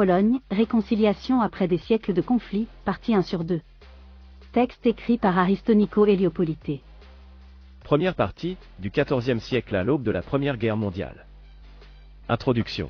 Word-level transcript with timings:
Pologne, 0.00 0.40
réconciliation 0.50 1.42
après 1.42 1.68
des 1.68 1.76
siècles 1.76 2.14
de 2.14 2.22
conflits, 2.22 2.68
partie 2.86 3.14
1 3.14 3.20
sur 3.20 3.44
2. 3.44 3.60
Texte 4.52 4.86
écrit 4.86 5.18
par 5.18 5.36
Aristonico 5.36 6.06
Héliopolité. 6.06 6.80
Première 7.84 8.14
partie, 8.14 8.56
du 8.78 8.88
XIVe 8.88 9.40
siècle 9.40 9.76
à 9.76 9.84
l'aube 9.84 10.02
de 10.02 10.10
la 10.10 10.22
Première 10.22 10.56
Guerre 10.56 10.78
mondiale. 10.78 11.26
Introduction. 12.30 12.88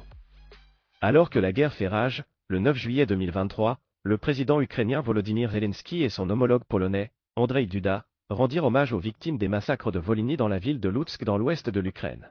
Alors 1.00 1.30
que 1.30 1.40
la 1.40 1.50
guerre 1.50 1.72
fait 1.72 1.88
rage, 1.88 2.22
le 2.46 2.60
9 2.60 2.76
juillet 2.76 3.06
2023, 3.06 3.80
le 4.04 4.16
président 4.16 4.60
ukrainien 4.60 5.00
Volodymyr 5.00 5.50
Zelensky 5.50 6.04
et 6.04 6.10
son 6.10 6.30
homologue 6.30 6.62
polonais, 6.62 7.10
Andrzej 7.34 7.66
Duda, 7.66 8.04
rendirent 8.28 8.66
hommage 8.66 8.92
aux 8.92 9.00
victimes 9.00 9.36
des 9.36 9.48
massacres 9.48 9.90
de 9.90 9.98
Volhynie 9.98 10.36
dans 10.36 10.46
la 10.46 10.60
ville 10.60 10.78
de 10.78 10.88
Lutsk 10.88 11.24
dans 11.24 11.38
l'ouest 11.38 11.70
de 11.70 11.80
l'Ukraine. 11.80 12.30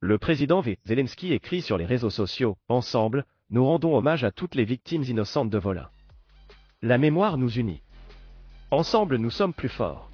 Le 0.00 0.18
président 0.18 0.60
V. 0.60 0.78
Zelensky 0.84 1.32
écrit 1.32 1.62
sur 1.62 1.78
les 1.78 1.86
réseaux 1.86 2.10
sociaux, 2.10 2.58
Ensemble, 2.68 3.24
nous 3.50 3.64
rendons 3.64 3.96
hommage 3.96 4.24
à 4.24 4.30
toutes 4.30 4.54
les 4.54 4.64
victimes 4.64 5.04
innocentes 5.04 5.48
de 5.48 5.56
Volin. 5.56 5.88
La 6.82 6.98
mémoire 6.98 7.38
nous 7.38 7.50
unit. 7.50 7.80
Ensemble 8.70 9.16
nous 9.16 9.30
sommes 9.30 9.54
plus 9.54 9.70
forts. 9.70 10.10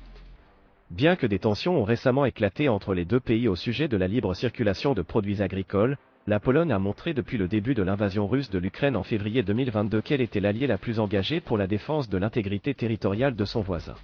Bien 0.91 1.17
que 1.17 1.27
des 1.27 1.41
tensions 1.41 1.77
ont 1.77 1.83
récemment 1.83 2.27
éclaté 2.27 2.69
entre 2.69 2.95
les 2.95 3.05
deux 3.05 3.19
pays 3.19 3.49
au 3.49 3.57
sujet 3.57 3.89
de 3.89 3.97
la 3.97 4.07
libre 4.07 4.35
circulation 4.35 4.95
de 4.95 5.03
produits 5.03 5.43
agricoles, 5.43 5.99
la 6.29 6.39
Pologne 6.39 6.71
a 6.71 6.79
montré 6.79 7.13
depuis 7.13 7.37
le 7.37 7.49
début 7.49 7.75
de 7.75 7.83
l'invasion 7.83 8.29
russe 8.29 8.51
de 8.51 8.59
l'Ukraine 8.61 8.97
en 8.97 9.03
février 9.03 9.43
2022 9.43 10.01
qu'elle 10.01 10.21
était 10.21 10.39
l'allié 10.39 10.69
la 10.69 10.79
plus 10.79 11.01
engagée 11.01 11.41
pour 11.41 11.59
la 11.59 11.67
défense 11.67 12.09
de 12.09 12.19
l'intégrité 12.19 12.73
territoriale 12.73 13.35
de 13.35 13.45
son 13.45 13.63
voisin. 13.63 13.97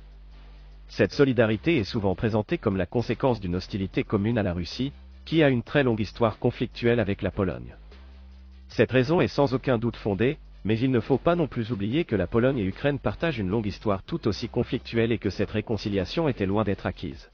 Cette 0.89 1.13
solidarité 1.13 1.77
est 1.77 1.85
souvent 1.85 2.17
présentée 2.17 2.59
comme 2.59 2.77
la 2.77 2.87
conséquence 2.87 3.41
d'une 3.41 3.55
hostilité 3.55 4.03
commune 4.03 4.39
à 4.39 4.43
la 4.43 4.53
Russie, 4.53 4.93
qui 5.25 5.45
a 5.45 5.51
une 5.51 5.63
très 5.63 5.85
longue 5.85 6.01
histoire 6.01 6.41
conflictuelle 6.41 6.99
avec 6.99 7.23
la 7.23 7.31
Pologne. 7.31 7.77
Cette 8.71 8.93
raison 8.93 9.21
est 9.21 9.29
sans 9.29 9.53
aucun 9.53 9.79
doute 9.79 9.97
fondée, 9.97 10.39
mais 10.65 10.79
il 10.79 10.93
ne 10.93 11.01
faut 11.01 11.19
pas 11.19 11.35
non 11.35 11.49
plus 11.49 11.73
oublier 11.73 12.05
que 12.05 12.15
la 12.15 12.29
Pologne 12.29 12.59
et 12.59 12.65
l'Ukraine 12.65 13.01
partagent 13.01 13.41
une 13.41 13.49
longue 13.49 13.67
histoire 13.67 14.05
tout 14.05 14.29
aussi 14.29 14.49
conflictuelle 14.49 15.11
et 15.11 15.19
que 15.19 15.29
cette 15.29 15.51
réconciliation 15.51 16.29
était 16.29 16.47
loin 16.47 16.63
d'être 16.63 16.87
acquise. 16.87 17.31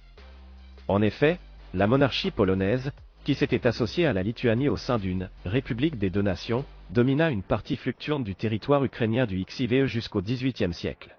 En 0.89 1.03
effet, 1.03 1.39
la 1.75 1.87
monarchie 1.87 2.31
polonaise, 2.31 2.91
qui 3.25 3.35
s'était 3.35 3.67
associée 3.67 4.07
à 4.07 4.15
la 4.15 4.23
Lituanie 4.23 4.71
au 4.71 4.79
sein 4.79 4.99
d'une 4.99 5.29
République 5.45 5.99
des 5.99 6.09
deux 6.09 6.23
nations, 6.23 6.65
domina 6.89 7.31
une 7.31 7.43
partie 7.43 7.77
fluctuante 7.77 8.25
du 8.25 8.35
territoire 8.35 8.83
ukrainien 8.85 9.27
du 9.27 9.45
XIVE 9.45 9.85
jusqu'au 9.85 10.23
XVIIIe 10.23 10.73
siècle. 10.73 11.15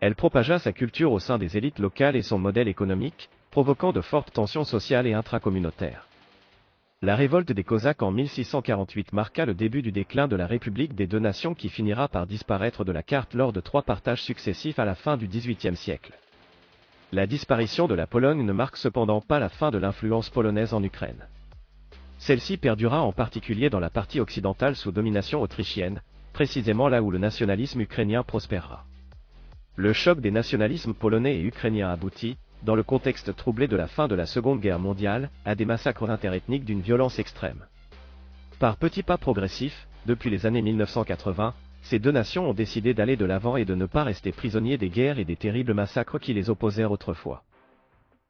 Elle 0.00 0.16
propagea 0.16 0.58
sa 0.58 0.72
culture 0.72 1.12
au 1.12 1.20
sein 1.20 1.38
des 1.38 1.56
élites 1.56 1.78
locales 1.78 2.16
et 2.16 2.22
son 2.22 2.38
modèle 2.38 2.68
économique, 2.68 3.28
provoquant 3.52 3.92
de 3.92 4.00
fortes 4.00 4.32
tensions 4.32 4.64
sociales 4.64 5.06
et 5.06 5.12
intracommunautaires. 5.12 6.09
La 7.02 7.16
révolte 7.16 7.50
des 7.52 7.64
Cosaques 7.64 8.02
en 8.02 8.10
1648 8.10 9.14
marqua 9.14 9.46
le 9.46 9.54
début 9.54 9.80
du 9.80 9.90
déclin 9.90 10.28
de 10.28 10.36
la 10.36 10.46
République 10.46 10.94
des 10.94 11.06
deux 11.06 11.18
nations 11.18 11.54
qui 11.54 11.70
finira 11.70 12.08
par 12.08 12.26
disparaître 12.26 12.84
de 12.84 12.92
la 12.92 13.02
carte 13.02 13.32
lors 13.32 13.54
de 13.54 13.60
trois 13.60 13.80
partages 13.80 14.22
successifs 14.22 14.78
à 14.78 14.84
la 14.84 14.94
fin 14.94 15.16
du 15.16 15.26
XVIIIe 15.26 15.76
siècle. 15.76 16.12
La 17.10 17.26
disparition 17.26 17.88
de 17.88 17.94
la 17.94 18.06
Pologne 18.06 18.44
ne 18.44 18.52
marque 18.52 18.76
cependant 18.76 19.22
pas 19.22 19.38
la 19.38 19.48
fin 19.48 19.70
de 19.70 19.78
l'influence 19.78 20.28
polonaise 20.28 20.74
en 20.74 20.82
Ukraine. 20.82 21.26
Celle-ci 22.18 22.58
perdura 22.58 23.00
en 23.00 23.12
particulier 23.12 23.70
dans 23.70 23.80
la 23.80 23.88
partie 23.88 24.20
occidentale 24.20 24.76
sous 24.76 24.92
domination 24.92 25.40
autrichienne, 25.40 26.02
précisément 26.34 26.90
là 26.90 27.02
où 27.02 27.10
le 27.10 27.16
nationalisme 27.16 27.80
ukrainien 27.80 28.24
prospérera. 28.24 28.84
Le 29.74 29.94
choc 29.94 30.20
des 30.20 30.30
nationalismes 30.30 30.92
polonais 30.92 31.38
et 31.38 31.44
ukrainiens 31.44 31.88
aboutit, 31.88 32.36
dans 32.62 32.74
le 32.74 32.82
contexte 32.82 33.34
troublé 33.36 33.68
de 33.68 33.76
la 33.76 33.86
fin 33.86 34.08
de 34.08 34.14
la 34.14 34.26
Seconde 34.26 34.60
Guerre 34.60 34.78
mondiale, 34.78 35.30
à 35.44 35.54
des 35.54 35.64
massacres 35.64 36.08
interethniques 36.10 36.64
d'une 36.64 36.80
violence 36.80 37.18
extrême. 37.18 37.66
Par 38.58 38.76
petits 38.76 39.02
pas 39.02 39.18
progressifs, 39.18 39.88
depuis 40.06 40.30
les 40.30 40.46
années 40.46 40.62
1980, 40.62 41.54
ces 41.82 41.98
deux 41.98 42.12
nations 42.12 42.50
ont 42.50 42.54
décidé 42.54 42.94
d'aller 42.94 43.16
de 43.16 43.24
l'avant 43.24 43.56
et 43.56 43.64
de 43.64 43.74
ne 43.74 43.86
pas 43.86 44.04
rester 44.04 44.32
prisonniers 44.32 44.76
des 44.76 44.90
guerres 44.90 45.18
et 45.18 45.24
des 45.24 45.36
terribles 45.36 45.74
massacres 45.74 46.18
qui 46.18 46.34
les 46.34 46.50
opposèrent 46.50 46.92
autrefois. 46.92 47.42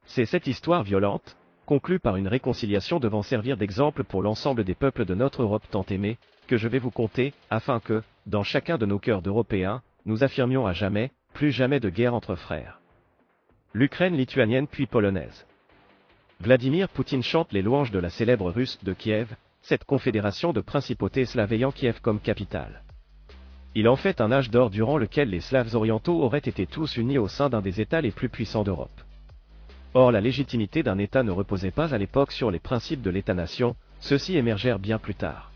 C'est 0.04 0.26
cette 0.26 0.46
histoire 0.46 0.82
violente, 0.82 1.36
conclue 1.66 1.98
par 1.98 2.16
une 2.16 2.28
réconciliation 2.28 3.00
devant 3.00 3.22
servir 3.22 3.56
d'exemple 3.56 4.04
pour 4.04 4.22
l'ensemble 4.22 4.64
des 4.64 4.74
peuples 4.74 5.04
de 5.04 5.14
notre 5.14 5.42
Europe 5.42 5.66
tant 5.70 5.84
aimée, 5.90 6.18
que 6.46 6.56
je 6.56 6.68
vais 6.68 6.78
vous 6.78 6.90
conter, 6.90 7.32
afin 7.48 7.80
que, 7.80 8.02
dans 8.26 8.42
chacun 8.42 8.78
de 8.78 8.86
nos 8.86 8.98
cœurs 8.98 9.22
d'Européens, 9.22 9.82
nous 10.06 10.24
affirmions 10.24 10.66
à 10.66 10.72
jamais, 10.72 11.10
plus 11.32 11.52
jamais 11.52 11.80
de 11.80 11.90
guerre 11.90 12.14
entre 12.14 12.34
frères 12.34 12.79
l'Ukraine 13.72 14.16
lituanienne 14.16 14.66
puis 14.66 14.86
polonaise. 14.86 15.46
Vladimir 16.40 16.88
Poutine 16.88 17.22
chante 17.22 17.52
les 17.52 17.62
louanges 17.62 17.92
de 17.92 18.00
la 18.00 18.10
célèbre 18.10 18.50
russe 18.50 18.78
de 18.82 18.92
Kiev, 18.92 19.28
cette 19.62 19.84
confédération 19.84 20.52
de 20.52 20.60
principautés 20.60 21.24
slaves 21.24 21.52
ayant 21.52 21.70
Kiev 21.70 22.00
comme 22.00 22.18
capitale. 22.18 22.82
Il 23.76 23.88
en 23.88 23.94
fait 23.94 24.20
un 24.20 24.32
âge 24.32 24.50
d'or 24.50 24.70
durant 24.70 24.98
lequel 24.98 25.30
les 25.30 25.40
Slaves 25.40 25.76
orientaux 25.76 26.20
auraient 26.20 26.38
été 26.38 26.66
tous 26.66 26.96
unis 26.96 27.18
au 27.18 27.28
sein 27.28 27.48
d'un 27.48 27.60
des 27.60 27.80
États 27.80 28.00
les 28.00 28.10
plus 28.10 28.28
puissants 28.28 28.64
d'Europe. 28.64 29.00
Or 29.94 30.10
la 30.10 30.20
légitimité 30.20 30.82
d'un 30.82 30.98
État 30.98 31.22
ne 31.22 31.30
reposait 31.30 31.70
pas 31.70 31.94
à 31.94 31.98
l'époque 31.98 32.32
sur 32.32 32.50
les 32.50 32.58
principes 32.58 33.02
de 33.02 33.10
l'État-nation, 33.10 33.76
ceux-ci 34.00 34.36
émergèrent 34.36 34.80
bien 34.80 34.98
plus 34.98 35.14
tard. 35.14 35.52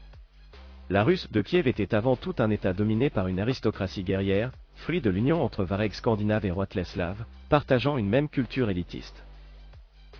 La 0.89 1.03
Russe 1.03 1.29
de 1.33 1.43
Kiev 1.43 1.67
était 1.67 1.97
avant 1.97 2.15
tout 2.15 2.35
un 2.39 2.51
État 2.51 2.73
dominé 2.73 3.11
par 3.11 3.27
une 3.27 3.41
aristocratie 3.41 4.05
guerrière, 4.05 4.53
fruit 4.75 5.01
de 5.01 5.11
l'union 5.11 5.43
entre 5.43 5.65
Vareg 5.65 5.93
scandinave 5.93 6.45
et 6.47 6.51
Roitleslav, 6.51 7.25
partageant 7.49 7.97
une 7.97 8.09
même 8.09 8.29
culture 8.29 8.71
élitiste. 8.71 9.25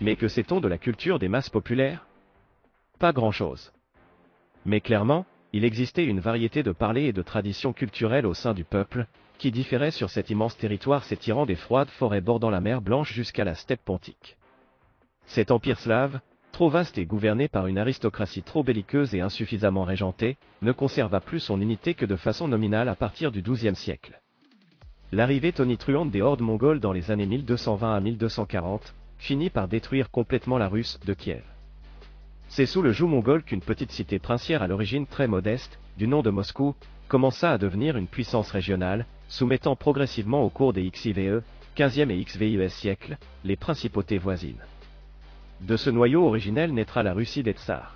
Mais 0.01 0.15
que 0.15 0.27
sait-on 0.27 0.59
de 0.59 0.67
la 0.67 0.77
culture 0.77 1.19
des 1.19 1.29
masses 1.29 1.49
populaires? 1.49 2.05
Pas 2.99 3.13
grand-chose. 3.13 3.71
Mais 4.65 4.81
clairement, 4.81 5.25
il 5.53 5.63
existait 5.63 6.05
une 6.05 6.19
variété 6.19 6.63
de 6.63 6.71
parlers 6.71 7.07
et 7.07 7.13
de 7.13 7.21
traditions 7.21 7.73
culturelles 7.73 8.25
au 8.25 8.33
sein 8.33 8.53
du 8.53 8.63
peuple, 8.63 9.05
qui 9.37 9.51
différaient 9.51 9.91
sur 9.91 10.09
cet 10.09 10.29
immense 10.29 10.57
territoire 10.57 11.03
s'étirant 11.03 11.45
des 11.45 11.55
froides 11.55 11.89
forêts 11.89 12.21
bordant 12.21 12.49
la 12.49 12.61
mer 12.61 12.81
Blanche 12.81 13.13
jusqu'à 13.13 13.43
la 13.43 13.55
steppe 13.55 13.83
pontique. 13.83 14.37
Cet 15.25 15.51
empire 15.51 15.79
slave, 15.79 16.19
trop 16.51 16.69
vaste 16.69 16.97
et 16.97 17.05
gouverné 17.05 17.47
par 17.47 17.67
une 17.67 17.77
aristocratie 17.77 18.43
trop 18.43 18.63
belliqueuse 18.63 19.13
et 19.13 19.21
insuffisamment 19.21 19.83
régentée, 19.83 20.37
ne 20.61 20.71
conserva 20.71 21.19
plus 21.19 21.39
son 21.39 21.59
unité 21.59 21.93
que 21.93 22.05
de 22.05 22.15
façon 22.15 22.47
nominale 22.47 22.89
à 22.89 22.95
partir 22.95 23.31
du 23.31 23.41
XIIe 23.41 23.75
siècle. 23.75 24.21
L'arrivée 25.15 25.53
tonitruante 25.53 26.11
des 26.11 26.21
hordes 26.21 26.41
mongoles 26.41 26.81
dans 26.81 26.91
les 26.91 27.09
années 27.09 27.25
1220 27.25 27.95
à 27.95 28.01
1240 28.01 28.93
finit 29.17 29.49
par 29.49 29.69
détruire 29.69 30.11
complètement 30.11 30.57
la 30.57 30.67
Russe 30.67 30.99
de 31.05 31.13
Kiev. 31.13 31.41
C'est 32.49 32.65
sous 32.65 32.81
le 32.81 32.91
joug 32.91 33.07
mongol 33.07 33.41
qu'une 33.41 33.61
petite 33.61 33.93
cité 33.93 34.19
princière 34.19 34.61
à 34.61 34.67
l'origine 34.67 35.07
très 35.07 35.29
modeste, 35.29 35.79
du 35.97 36.05
nom 36.05 36.21
de 36.21 36.29
Moscou, 36.31 36.75
commença 37.07 37.51
à 37.51 37.57
devenir 37.57 37.95
une 37.95 38.09
puissance 38.09 38.51
régionale, 38.51 39.05
soumettant 39.29 39.77
progressivement 39.77 40.43
au 40.43 40.49
cours 40.49 40.73
des 40.73 40.89
XIVE, 40.89 41.43
15e 41.77 42.09
et 42.09 42.21
XVIe 42.21 42.69
siècles, 42.69 43.17
les 43.45 43.55
principautés 43.55 44.17
voisines. 44.17 44.65
De 45.61 45.77
ce 45.77 45.89
noyau 45.89 46.27
originel 46.27 46.73
naîtra 46.73 47.03
la 47.03 47.13
Russie 47.13 47.41
des 47.41 47.53
tsars. 47.53 47.95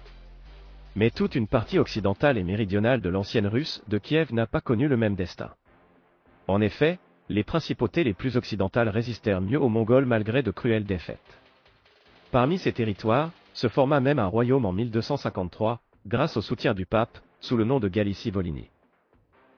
Mais 0.96 1.10
toute 1.10 1.36
une 1.36 1.48
partie 1.48 1.80
occidentale 1.80 2.38
et 2.38 2.46
méridionale 2.46 3.02
de 3.02 3.10
l'ancienne 3.10 3.48
Russe 3.48 3.84
de 3.90 3.98
Kiev 3.98 4.34
n'a 4.34 4.48
pas 4.48 4.62
connu 4.62 4.88
le 4.88 4.96
même 4.96 5.16
destin. 5.16 5.50
En 6.48 6.62
effet, 6.62 6.98
les 7.30 7.44
principautés 7.44 8.04
les 8.04 8.16
plus 8.16 8.38
occidentales 8.38 8.90
résistèrent 8.90 9.42
mieux 9.42 9.62
aux 9.62 9.70
Mongols 9.70 10.06
malgré 10.06 10.42
de 10.42 10.52
cruelles 10.52 10.86
défaites. 10.86 11.40
Parmi 12.32 12.58
ces 12.58 12.74
territoires, 12.74 13.32
se 13.54 13.68
forma 13.68 14.00
même 14.00 14.20
un 14.20 14.26
royaume 14.26 14.66
en 14.66 14.72
1253, 14.72 15.80
grâce 16.08 16.38
au 16.38 16.42
soutien 16.42 16.74
du 16.74 16.86
pape, 16.86 17.20
sous 17.40 17.56
le 17.56 17.66
nom 17.66 17.80
de 17.80 17.88
Galicie-Volhynie. 17.88 18.70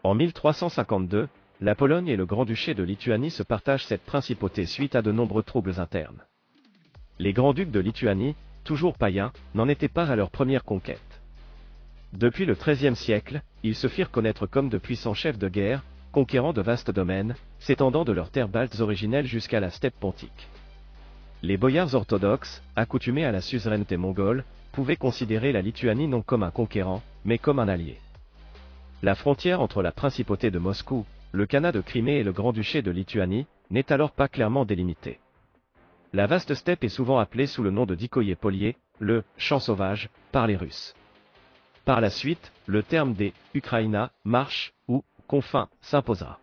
En 0.04 0.16
1352, 0.16 1.30
la 1.62 1.76
Pologne 1.76 2.08
et 2.08 2.16
le 2.16 2.26
Grand-Duché 2.26 2.74
de 2.74 2.84
Lituanie 2.84 3.30
se 3.30 3.44
partagent 3.44 3.86
cette 3.86 4.04
principauté 4.04 4.66
suite 4.66 4.96
à 4.96 5.02
de 5.02 5.12
nombreux 5.12 5.44
troubles 5.44 5.80
internes. 5.80 6.24
Les 7.20 7.34
grands-ducs 7.34 7.72
de 7.72 7.80
Lituanie, 7.80 8.36
toujours 8.64 8.98
païens, 8.98 9.32
n'en 9.54 9.68
étaient 9.68 9.88
pas 9.88 10.10
à 10.10 10.16
leur 10.16 10.32
première 10.32 10.64
conquête. 10.64 11.22
Depuis 12.14 12.46
le 12.46 12.56
XIIIe 12.56 12.96
siècle, 12.96 13.42
ils 13.64 13.76
se 13.76 13.88
firent 13.88 14.12
connaître 14.12 14.48
comme 14.48 14.70
de 14.70 14.78
puissants 14.78 15.14
chefs 15.14 15.38
de 15.38 15.48
guerre, 15.48 15.84
conquérant 16.12 16.54
de 16.54 16.62
vastes 16.62 16.92
domaines, 16.92 17.36
s'étendant 17.60 18.04
de 18.04 18.12
leurs 18.12 18.30
terres 18.30 18.50
baltes 18.50 18.80
originelles 18.80 19.26
jusqu'à 19.26 19.60
la 19.60 19.70
steppe 19.70 20.00
pontique. 20.00 20.50
Les 21.42 21.58
boyards 21.58 21.96
orthodoxes, 21.96 22.62
accoutumés 22.76 23.26
à 23.26 23.32
la 23.32 23.42
suzeraineté 23.42 23.98
mongole, 23.98 24.44
pouvaient 24.72 24.96
considérer 24.96 25.52
la 25.52 25.62
Lituanie 25.62 26.08
non 26.08 26.22
comme 26.22 26.44
un 26.44 26.52
conquérant, 26.52 27.02
mais 27.26 27.38
comme 27.38 27.60
un 27.60 27.68
allié. 27.68 27.98
La 29.02 29.16
frontière 29.16 29.62
entre 29.62 29.82
la 29.82 29.92
principauté 29.92 30.52
de 30.52 30.60
Moscou, 30.60 31.06
le 31.32 31.46
Khanat 31.46 31.72
de 31.72 31.82
Crimée 31.82 32.20
et 32.20 32.24
le 32.24 32.34
Grand-Duché 32.34 32.82
de 32.82 32.92
Lituanie, 32.92 33.48
n'est 33.70 33.92
alors 33.92 34.12
pas 34.12 34.28
clairement 34.28 34.66
délimitée. 34.66 35.20
La 36.14 36.28
vaste 36.28 36.54
steppe 36.54 36.84
est 36.84 36.90
souvent 36.90 37.20
appelée 37.20 37.48
sous 37.48 37.64
le 37.64 37.72
nom 37.72 37.86
de 37.86 37.96
Dikoye 37.96 38.36
Polier, 38.36 38.76
le 39.00 39.24
champ 39.38 39.60
sauvage, 39.60 40.10
par 40.32 40.46
les 40.46 40.58
Russes. 40.58 40.94
Par 41.86 42.02
la 42.02 42.10
suite, 42.10 42.52
le 42.68 42.84
terme 42.84 43.14
des 43.14 43.34
Ukraina, 43.56 44.12
marche, 44.24 44.74
ou 44.88 45.04
confins, 45.32 45.70
s'imposera. 45.80 46.40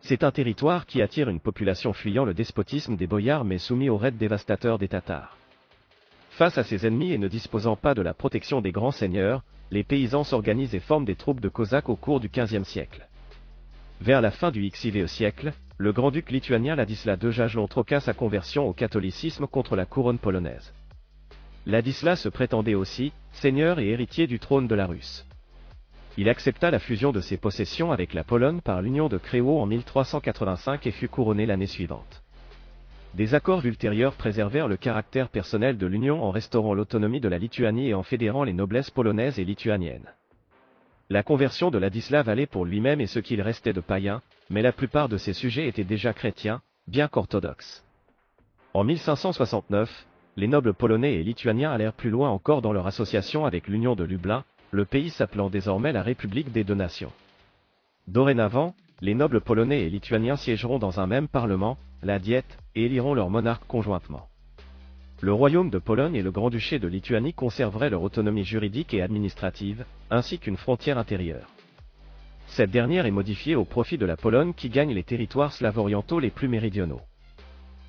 C'est 0.00 0.24
un 0.24 0.30
territoire 0.30 0.86
qui 0.86 1.02
attire 1.02 1.28
une 1.28 1.38
population 1.38 1.92
fuyant 1.92 2.24
le 2.24 2.32
despotisme 2.32 2.96
des 2.96 3.06
boyards 3.06 3.44
mais 3.44 3.58
soumis 3.58 3.90
aux 3.90 3.98
raids 3.98 4.10
dévastateurs 4.10 4.78
des 4.78 4.88
Tatars. 4.88 5.36
Face 6.30 6.56
à 6.56 6.64
ses 6.64 6.86
ennemis 6.86 7.12
et 7.12 7.18
ne 7.18 7.28
disposant 7.28 7.76
pas 7.76 7.92
de 7.92 8.00
la 8.00 8.14
protection 8.14 8.62
des 8.62 8.72
grands 8.72 8.90
seigneurs, 8.90 9.44
les 9.70 9.84
paysans 9.84 10.24
s'organisent 10.24 10.74
et 10.74 10.80
forment 10.80 11.04
des 11.04 11.14
troupes 11.14 11.40
de 11.40 11.50
Cosaques 11.50 11.90
au 11.90 11.96
cours 11.96 12.20
du 12.20 12.30
XVe 12.30 12.64
siècle. 12.64 13.06
Vers 14.00 14.22
la 14.22 14.30
fin 14.30 14.50
du 14.50 14.66
XIVe 14.66 15.06
siècle, 15.06 15.52
le 15.76 15.92
grand-duc 15.92 16.30
lituanien 16.30 16.76
Ladislas 16.76 17.18
de 17.18 17.30
Jagelon 17.30 17.68
troqua 17.68 18.00
sa 18.00 18.14
conversion 18.14 18.66
au 18.66 18.72
catholicisme 18.72 19.46
contre 19.46 19.76
la 19.76 19.84
couronne 19.84 20.18
polonaise. 20.18 20.72
Ladislas 21.66 22.16
se 22.16 22.30
prétendait 22.30 22.74
aussi, 22.74 23.12
seigneur 23.32 23.78
et 23.78 23.90
héritier 23.90 24.26
du 24.26 24.38
trône 24.38 24.68
de 24.68 24.74
la 24.74 24.86
Russe. 24.86 25.26
Il 26.20 26.28
accepta 26.28 26.70
la 26.70 26.78
fusion 26.78 27.12
de 27.12 27.22
ses 27.22 27.38
possessions 27.38 27.92
avec 27.92 28.12
la 28.12 28.24
Pologne 28.24 28.60
par 28.60 28.82
l'union 28.82 29.08
de 29.08 29.16
Créo 29.16 29.58
en 29.58 29.64
1385 29.64 30.86
et 30.86 30.90
fut 30.90 31.08
couronné 31.08 31.46
l'année 31.46 31.66
suivante. 31.66 32.22
Des 33.14 33.34
accords 33.34 33.64
ultérieurs 33.64 34.12
préservèrent 34.12 34.68
le 34.68 34.76
caractère 34.76 35.30
personnel 35.30 35.78
de 35.78 35.86
l'union 35.86 36.22
en 36.22 36.30
restaurant 36.30 36.74
l'autonomie 36.74 37.20
de 37.20 37.28
la 37.30 37.38
Lituanie 37.38 37.88
et 37.88 37.94
en 37.94 38.02
fédérant 38.02 38.44
les 38.44 38.52
noblesses 38.52 38.90
polonaises 38.90 39.38
et 39.38 39.46
lituaniennes. 39.46 40.12
La 41.08 41.22
conversion 41.22 41.70
de 41.70 41.78
Ladislas 41.78 42.26
valait 42.26 42.44
pour 42.44 42.66
lui-même 42.66 43.00
et 43.00 43.06
ce 43.06 43.18
qu'il 43.18 43.40
restait 43.40 43.72
de 43.72 43.80
païens, 43.80 44.20
mais 44.50 44.60
la 44.60 44.72
plupart 44.72 45.08
de 45.08 45.16
ses 45.16 45.32
sujets 45.32 45.68
étaient 45.68 45.84
déjà 45.84 46.12
chrétiens, 46.12 46.60
bien 46.86 47.08
qu'orthodoxes. 47.08 47.82
En 48.74 48.84
1569, 48.84 50.06
les 50.36 50.48
nobles 50.48 50.74
polonais 50.74 51.14
et 51.14 51.22
lituaniens 51.22 51.72
allèrent 51.72 51.94
plus 51.94 52.10
loin 52.10 52.28
encore 52.28 52.60
dans 52.60 52.74
leur 52.74 52.86
association 52.86 53.46
avec 53.46 53.68
l'Union 53.68 53.94
de 53.94 54.04
Lublin, 54.04 54.44
le 54.70 54.84
pays 54.84 55.10
s'appelant 55.10 55.50
désormais 55.50 55.92
la 55.92 56.02
République 56.02 56.52
des 56.52 56.64
deux 56.64 56.74
nations. 56.74 57.12
Dorénavant, 58.06 58.74
les 59.00 59.14
nobles 59.14 59.40
polonais 59.40 59.82
et 59.82 59.90
lituaniens 59.90 60.36
siégeront 60.36 60.78
dans 60.78 61.00
un 61.00 61.06
même 61.06 61.28
parlement, 61.28 61.78
la 62.02 62.18
Diète, 62.18 62.58
et 62.74 62.86
éliront 62.86 63.14
leur 63.14 63.30
monarque 63.30 63.66
conjointement. 63.66 64.28
Le 65.20 65.32
royaume 65.32 65.70
de 65.70 65.78
Pologne 65.78 66.14
et 66.14 66.22
le 66.22 66.30
grand-duché 66.30 66.78
de 66.78 66.88
Lituanie 66.88 67.34
conserveraient 67.34 67.90
leur 67.90 68.02
autonomie 68.02 68.44
juridique 68.44 68.94
et 68.94 69.02
administrative, 69.02 69.84
ainsi 70.10 70.38
qu'une 70.38 70.56
frontière 70.56 70.96
intérieure. 70.96 71.48
Cette 72.46 72.70
dernière 72.70 73.06
est 73.06 73.10
modifiée 73.10 73.54
au 73.54 73.64
profit 73.64 73.98
de 73.98 74.06
la 74.06 74.16
Pologne 74.16 74.54
qui 74.54 74.70
gagne 74.70 74.94
les 74.94 75.04
territoires 75.04 75.52
slavo-orientaux 75.52 76.20
les 76.20 76.30
plus 76.30 76.48
méridionaux. 76.48 77.02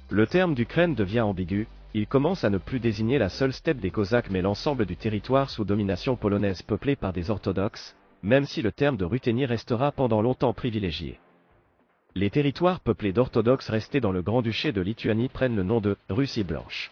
Le 0.09 0.27
terme 0.27 0.53
d'Ukraine 0.53 0.93
devient 0.93 1.21
ambigu, 1.21 1.67
il 1.93 2.07
commence 2.07 2.43
à 2.43 2.49
ne 2.49 2.57
plus 2.57 2.79
désigner 2.79 3.17
la 3.17 3.29
seule 3.29 3.51
steppe 3.51 3.79
des 3.79 3.91
Cosaques 3.91 4.29
mais 4.29 4.41
l'ensemble 4.41 4.85
du 4.85 4.95
territoire 4.95 5.49
sous 5.49 5.65
domination 5.65 6.15
polonaise 6.15 6.61
peuplé 6.61 6.95
par 6.95 7.11
des 7.11 7.29
orthodoxes, 7.29 7.95
même 8.23 8.45
si 8.45 8.61
le 8.61 8.71
terme 8.71 8.97
de 8.97 9.05
Ruthénie 9.05 9.45
restera 9.45 9.91
pendant 9.91 10.21
longtemps 10.21 10.53
privilégié. 10.53 11.19
Les 12.15 12.29
territoires 12.29 12.79
peuplés 12.79 13.13
d'orthodoxes 13.13 13.69
restés 13.69 13.99
dans 13.99 14.11
le 14.11 14.21
Grand-Duché 14.21 14.71
de 14.71 14.81
Lituanie 14.81 15.29
prennent 15.29 15.55
le 15.55 15.63
nom 15.63 15.81
de 15.81 15.97
Russie 16.09 16.43
blanche. 16.43 16.91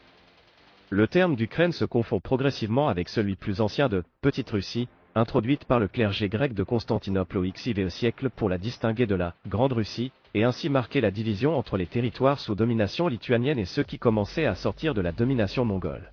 Le 0.90 1.08
terme 1.08 1.36
d'Ukraine 1.36 1.72
se 1.72 1.86
confond 1.86 2.20
progressivement 2.20 2.90
avec 2.90 3.10
celui 3.10 3.36
plus 3.36 3.62
ancien 3.62 3.90
de 3.90 4.04
Petite 4.22 4.50
Russie, 4.50 4.88
introduite 5.20 5.66
par 5.66 5.80
le 5.80 5.88
clergé 5.88 6.30
grec 6.30 6.54
de 6.54 6.64
Constantinople 6.64 7.38
au 7.38 7.44
XIVe 7.44 7.90
siècle 7.90 8.30
pour 8.30 8.50
la 8.50 8.58
distinguer 8.58 9.06
de 9.06 9.16
la 9.16 9.36
Grande 9.48 9.74
Russie, 9.74 10.12
et 10.34 10.44
ainsi 10.44 10.70
marquer 10.70 11.02
la 11.02 11.12
division 11.12 11.58
entre 11.58 11.78
les 11.78 11.86
territoires 11.86 12.40
sous 12.40 12.56
domination 12.56 13.08
lituanienne 13.08 13.60
et 13.60 13.66
ceux 13.66 13.84
qui 13.84 14.00
commençaient 14.00 14.46
à 14.46 14.56
sortir 14.56 14.94
de 14.94 15.02
la 15.02 15.12
domination 15.12 15.66
mongole. 15.66 16.12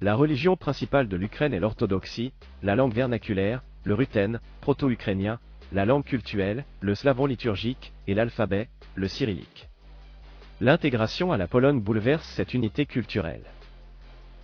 La 0.00 0.14
religion 0.14 0.56
principale 0.56 1.08
de 1.08 1.16
l'Ukraine 1.16 1.54
est 1.54 1.60
l'orthodoxie, 1.60 2.32
la 2.62 2.74
langue 2.74 2.94
vernaculaire, 2.94 3.62
le 3.84 3.94
ruthène, 3.94 4.40
proto-ukrainien, 4.60 5.38
la 5.72 5.84
langue 5.84 6.04
cultuelle, 6.04 6.64
le 6.80 6.94
slavon 6.94 7.26
liturgique, 7.26 7.92
et 8.06 8.14
l'alphabet, 8.14 8.68
le 8.94 9.08
cyrillique. 9.08 9.68
L'intégration 10.60 11.32
à 11.32 11.36
la 11.36 11.46
Pologne 11.46 11.80
bouleverse 11.80 12.26
cette 12.28 12.54
unité 12.54 12.86
culturelle. 12.86 13.44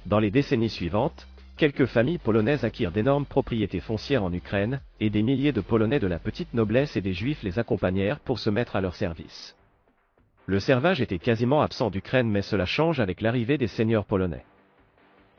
Dans 0.07 0.19
les 0.19 0.31
décennies 0.31 0.69
suivantes, 0.69 1.27
quelques 1.63 1.87
familles 1.87 2.19
polonaises 2.19 2.65
acquirent 2.65 2.91
d'énormes 2.91 3.25
propriétés 3.25 3.79
foncières 3.79 4.25
en 4.25 4.33
Ukraine, 4.33 4.81
et 4.99 5.11
des 5.11 5.23
milliers 5.23 5.53
de 5.53 5.61
Polonais 5.61 6.01
de 6.01 6.09
la 6.09 6.19
petite 6.19 6.53
noblesse 6.55 6.97
et 6.97 7.01
des 7.01 7.13
Juifs 7.13 7.45
les 7.45 7.61
accompagnèrent 7.61 8.19
pour 8.19 8.41
se 8.41 8.51
mettre 8.51 8.75
à 8.75 8.81
leur 8.81 8.97
service. 8.97 9.55
Le 10.47 10.59
servage 10.59 11.01
était 11.01 11.21
quasiment 11.21 11.63
absent 11.63 11.91
d'Ukraine 11.91 12.29
mais 12.29 12.43
cela 12.43 12.67
change 12.67 12.99
avec 12.99 13.21
l'arrivée 13.21 13.59
des 13.59 13.69
seigneurs 13.69 14.07
polonais. 14.07 14.45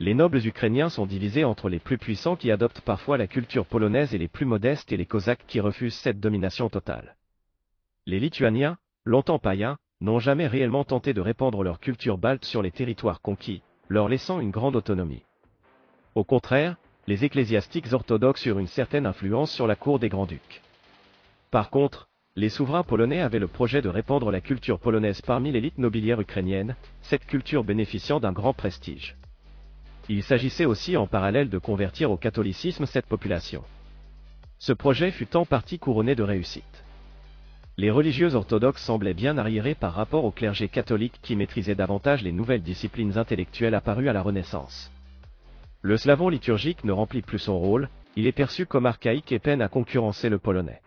Les 0.00 0.14
nobles 0.14 0.46
ukrainiens 0.46 0.88
sont 0.88 1.04
divisés 1.04 1.44
entre 1.44 1.68
les 1.68 1.78
plus 1.78 1.98
puissants 1.98 2.36
qui 2.36 2.50
adoptent 2.50 2.80
parfois 2.80 3.18
la 3.18 3.26
culture 3.26 3.66
polonaise 3.66 4.14
et 4.14 4.18
les 4.18 4.26
plus 4.26 4.46
modestes 4.46 4.92
et 4.92 4.96
les 4.96 5.04
cosaques 5.04 5.44
qui 5.46 5.60
refusent 5.60 5.92
cette 5.92 6.20
domination 6.20 6.70
totale. 6.70 7.16
Les 8.06 8.18
lituaniens, 8.18 8.78
longtemps 9.04 9.38
païens, 9.38 9.76
n'ont 10.00 10.20
jamais 10.20 10.46
réellement 10.46 10.84
tenté 10.84 11.12
de 11.12 11.20
répandre 11.20 11.62
leur 11.62 11.80
culture 11.80 12.16
balte 12.16 12.46
sur 12.46 12.62
les 12.62 12.70
territoires 12.70 13.20
conquis, 13.20 13.60
leur 13.90 14.08
laissant 14.08 14.40
une 14.40 14.52
grande 14.52 14.76
autonomie. 14.76 15.22
Au 16.14 16.22
contraire, 16.22 16.76
les 17.06 17.24
ecclésiastiques 17.24 17.92
orthodoxes 17.92 18.46
eurent 18.46 18.60
une 18.60 18.68
certaine 18.68 19.06
influence 19.06 19.50
sur 19.50 19.66
la 19.66 19.74
cour 19.74 19.98
des 19.98 20.08
grands-ducs. 20.08 20.62
Par 21.50 21.70
contre, 21.70 22.08
les 22.36 22.48
souverains 22.48 22.82
polonais 22.82 23.20
avaient 23.20 23.38
le 23.38 23.48
projet 23.48 23.82
de 23.82 23.88
répandre 23.88 24.30
la 24.30 24.40
culture 24.40 24.78
polonaise 24.78 25.20
parmi 25.20 25.52
l'élite 25.52 25.78
nobiliaire 25.78 26.20
ukrainienne, 26.20 26.76
cette 27.02 27.26
culture 27.26 27.64
bénéficiant 27.64 28.20
d'un 28.20 28.32
grand 28.32 28.54
prestige. 28.54 29.16
Il 30.08 30.22
s'agissait 30.22 30.66
aussi 30.66 30.96
en 30.96 31.06
parallèle 31.06 31.48
de 31.48 31.58
convertir 31.58 32.10
au 32.10 32.16
catholicisme 32.16 32.86
cette 32.86 33.06
population. 33.06 33.64
Ce 34.58 34.72
projet 34.72 35.10
fut 35.10 35.36
en 35.36 35.44
partie 35.44 35.78
couronné 35.78 36.14
de 36.14 36.22
réussite. 36.22 36.84
Les 37.76 37.90
religieux 37.90 38.34
orthodoxes 38.34 38.82
semblaient 38.82 39.14
bien 39.14 39.36
arriérés 39.36 39.74
par 39.74 39.94
rapport 39.94 40.24
au 40.24 40.30
clergé 40.30 40.68
catholique 40.68 41.18
qui 41.22 41.34
maîtrisait 41.34 41.74
davantage 41.74 42.22
les 42.22 42.32
nouvelles 42.32 42.62
disciplines 42.62 43.18
intellectuelles 43.18 43.74
apparues 43.74 44.08
à 44.08 44.12
la 44.12 44.22
Renaissance. 44.22 44.92
Le 45.86 45.98
slavon 45.98 46.30
liturgique 46.30 46.82
ne 46.84 46.92
remplit 46.92 47.20
plus 47.20 47.38
son 47.38 47.58
rôle, 47.58 47.90
il 48.16 48.26
est 48.26 48.32
perçu 48.32 48.64
comme 48.64 48.86
archaïque 48.86 49.32
et 49.32 49.38
peine 49.38 49.60
à 49.60 49.68
concurrencer 49.68 50.30
le 50.30 50.38
polonais. 50.38 50.80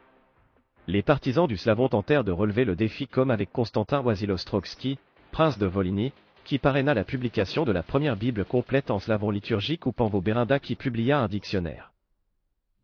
Les 0.87 1.03
partisans 1.03 1.45
du 1.45 1.55
slavon 1.55 1.87
tentèrent 1.87 2.23
de 2.23 2.31
relever 2.31 2.65
le 2.65 2.75
défi 2.75 3.05
comme 3.05 3.29
avec 3.29 3.51
Constantin 3.51 4.01
Wasilostrovski, 4.01 4.97
prince 5.31 5.59
de 5.59 5.67
Volhynie, 5.67 6.13
qui 6.45 6.57
parraina 6.57 6.95
la 6.95 7.03
publication 7.03 7.63
de 7.63 7.71
la 7.71 7.83
première 7.83 8.15
Bible 8.15 8.43
complète 8.43 8.89
en 8.89 8.97
slavon 8.97 9.29
liturgique 9.29 9.85
ou 9.85 9.91
Panvo 9.91 10.19
Berinda 10.19 10.57
qui 10.57 10.75
publia 10.75 11.19
un 11.19 11.27
dictionnaire. 11.27 11.91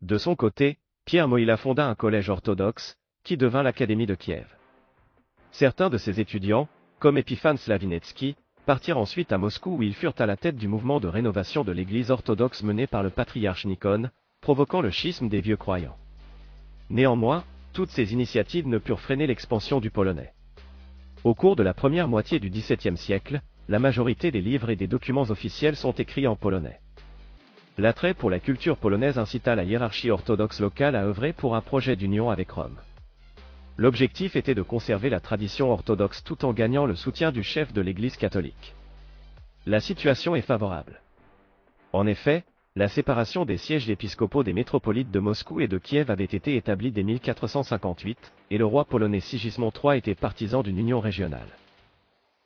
De 0.00 0.16
son 0.16 0.36
côté, 0.36 0.78
Pierre 1.06 1.26
Moïla 1.26 1.56
fonda 1.56 1.88
un 1.88 1.96
collège 1.96 2.30
orthodoxe, 2.30 2.96
qui 3.24 3.36
devint 3.36 3.64
l'Académie 3.64 4.06
de 4.06 4.14
Kiev. 4.14 4.46
Certains 5.50 5.90
de 5.90 5.98
ses 5.98 6.20
étudiants, 6.20 6.68
comme 7.00 7.18
Epiphan 7.18 7.56
Slavinetsky, 7.56 8.36
partirent 8.64 8.98
ensuite 8.98 9.32
à 9.32 9.38
Moscou 9.38 9.76
où 9.76 9.82
ils 9.82 9.94
furent 9.94 10.14
à 10.18 10.26
la 10.26 10.36
tête 10.36 10.56
du 10.56 10.68
mouvement 10.68 11.00
de 11.00 11.08
rénovation 11.08 11.64
de 11.64 11.72
l'Église 11.72 12.10
orthodoxe 12.10 12.62
mené 12.62 12.86
par 12.86 13.02
le 13.02 13.10
patriarche 13.10 13.66
Nikon, 13.66 14.10
provoquant 14.40 14.80
le 14.80 14.90
schisme 14.90 15.28
des 15.28 15.40
vieux 15.40 15.56
croyants. 15.56 15.96
Néanmoins, 16.90 17.44
toutes 17.72 17.90
ces 17.90 18.12
initiatives 18.12 18.68
ne 18.68 18.78
purent 18.78 19.00
freiner 19.00 19.26
l'expansion 19.26 19.80
du 19.80 19.90
polonais. 19.90 20.32
Au 21.24 21.34
cours 21.34 21.56
de 21.56 21.62
la 21.62 21.74
première 21.74 22.08
moitié 22.08 22.38
du 22.38 22.50
XVIIe 22.50 22.96
siècle, 22.96 23.40
la 23.68 23.78
majorité 23.78 24.30
des 24.30 24.42
livres 24.42 24.70
et 24.70 24.76
des 24.76 24.86
documents 24.86 25.22
officiels 25.30 25.76
sont 25.76 25.92
écrits 25.92 26.26
en 26.26 26.36
polonais. 26.36 26.80
L'attrait 27.78 28.14
pour 28.14 28.30
la 28.30 28.38
culture 28.38 28.76
polonaise 28.76 29.18
incita 29.18 29.54
la 29.54 29.64
hiérarchie 29.64 30.10
orthodoxe 30.10 30.60
locale 30.60 30.94
à 30.94 31.04
œuvrer 31.04 31.32
pour 31.32 31.56
un 31.56 31.60
projet 31.60 31.96
d'union 31.96 32.30
avec 32.30 32.50
Rome. 32.50 32.76
L'objectif 33.76 34.36
était 34.36 34.54
de 34.54 34.62
conserver 34.62 35.10
la 35.10 35.18
tradition 35.18 35.72
orthodoxe 35.72 36.22
tout 36.22 36.44
en 36.44 36.52
gagnant 36.52 36.86
le 36.86 36.94
soutien 36.94 37.32
du 37.32 37.42
chef 37.42 37.72
de 37.72 37.80
l'Église 37.80 38.16
catholique. 38.16 38.74
La 39.66 39.80
situation 39.80 40.36
est 40.36 40.42
favorable. 40.42 41.00
En 41.92 42.06
effet, 42.06 42.44
la 42.76 42.88
séparation 42.88 43.44
des 43.44 43.56
sièges 43.56 43.90
épiscopaux 43.90 44.44
des 44.44 44.52
métropolites 44.52 45.10
de 45.10 45.18
Moscou 45.18 45.60
et 45.60 45.68
de 45.68 45.78
Kiev 45.78 46.10
avait 46.10 46.24
été 46.24 46.56
établie 46.56 46.92
dès 46.92 47.02
1458, 47.02 48.32
et 48.50 48.58
le 48.58 48.66
roi 48.66 48.84
polonais 48.84 49.20
Sigismond 49.20 49.72
III 49.72 49.98
était 49.98 50.14
partisan 50.14 50.62
d'une 50.62 50.78
union 50.78 51.00
régionale. 51.00 51.48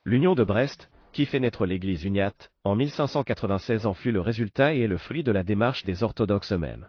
L'union 0.05 0.35
de 0.35 0.45
Brest, 0.45 0.89
qui 1.13 1.27
fait 1.27 1.41
naître 1.41 1.67
l'Église 1.67 2.05
uniate, 2.05 2.51
en 2.65 2.75
1596 2.75 3.85
en 3.85 3.95
fut 3.95 4.13
le 4.13 4.21
résultat 4.21 4.75
et 4.75 4.81
est 4.81 4.87
le 4.87 4.99
fruit 4.99 5.23
de 5.23 5.33
la 5.33 5.43
démarche 5.43 5.85
des 5.85 6.03
orthodoxes 6.03 6.53
eux-mêmes. 6.53 6.87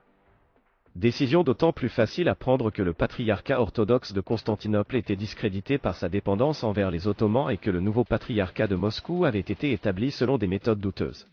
Décision 0.96 1.44
d'autant 1.44 1.72
plus 1.72 1.88
facile 1.88 2.28
à 2.30 2.36
prendre 2.36 2.72
que 2.72 2.82
le 2.82 2.94
patriarcat 2.94 3.62
orthodoxe 3.62 4.12
de 4.12 4.22
Constantinople 4.22 4.96
était 4.96 5.16
discrédité 5.16 5.78
par 5.78 5.96
sa 5.96 6.10
dépendance 6.10 6.64
envers 6.64 6.90
les 6.90 7.08
Ottomans 7.08 7.52
et 7.52 7.58
que 7.58 7.70
le 7.70 7.80
nouveau 7.80 8.04
patriarcat 8.04 8.68
de 8.68 8.76
Moscou 8.76 9.24
avait 9.24 9.40
été 9.40 9.72
établi 9.72 10.12
selon 10.12 10.38
des 10.38 10.48
méthodes 10.48 10.80
douteuses. 10.80 11.28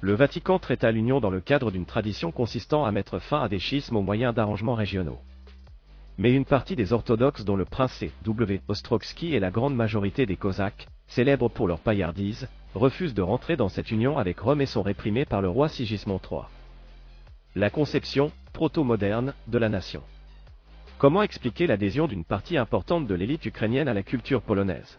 Le 0.00 0.14
Vatican 0.14 0.58
traita 0.58 0.92
l'union 0.92 1.20
dans 1.20 1.30
le 1.30 1.40
cadre 1.40 1.70
d'une 1.70 1.84
tradition 1.84 2.32
consistant 2.32 2.84
à 2.84 2.92
mettre 2.92 3.18
fin 3.18 3.42
à 3.42 3.48
des 3.48 3.58
schismes 3.58 3.96
au 3.96 4.02
moyen 4.02 4.32
d'arrangements 4.32 4.76
régionaux. 4.76 5.18
Mais 6.16 6.32
une 6.32 6.46
partie 6.46 6.76
des 6.76 6.92
orthodoxes 6.92 7.44
dont 7.44 7.56
le 7.56 7.64
prince 7.64 7.92
C. 7.92 8.12
W. 8.24 8.62
Ostrowski 8.68 9.34
et 9.34 9.40
la 9.40 9.50
grande 9.50 9.74
majorité 9.74 10.26
des 10.26 10.36
Cosaques, 10.36 10.86
célèbres 11.06 11.50
pour 11.50 11.66
leur 11.66 11.80
paillardise, 11.80 12.48
refusent 12.74 13.14
de 13.14 13.22
rentrer 13.22 13.56
dans 13.56 13.68
cette 13.68 13.90
union 13.90 14.16
avec 14.16 14.38
Rome 14.38 14.60
et 14.60 14.66
sont 14.66 14.82
réprimés 14.82 15.24
par 15.24 15.42
le 15.42 15.48
roi 15.48 15.68
Sigismond 15.68 16.20
III. 16.30 16.42
La 17.56 17.68
conception, 17.68 18.30
proto-moderne, 18.52 19.34
de 19.48 19.58
la 19.58 19.68
nation. 19.68 20.02
Comment 20.98 21.22
expliquer 21.22 21.66
l'adhésion 21.66 22.06
d'une 22.06 22.24
partie 22.24 22.58
importante 22.58 23.06
de 23.06 23.14
l'élite 23.14 23.46
ukrainienne 23.46 23.88
à 23.88 23.94
la 23.94 24.02
culture 24.02 24.42
polonaise? 24.42 24.98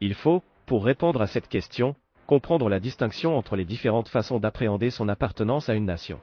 Il 0.00 0.14
faut, 0.14 0.42
pour 0.66 0.84
répondre 0.84 1.22
à 1.22 1.26
cette 1.26 1.48
question, 1.48 1.96
comprendre 2.26 2.68
la 2.68 2.78
distinction 2.78 3.38
entre 3.38 3.56
les 3.56 3.64
différentes 3.64 4.08
façons 4.08 4.38
d'appréhender 4.38 4.90
son 4.90 5.08
appartenance 5.08 5.70
à 5.70 5.74
une 5.74 5.86
nation. 5.86 6.20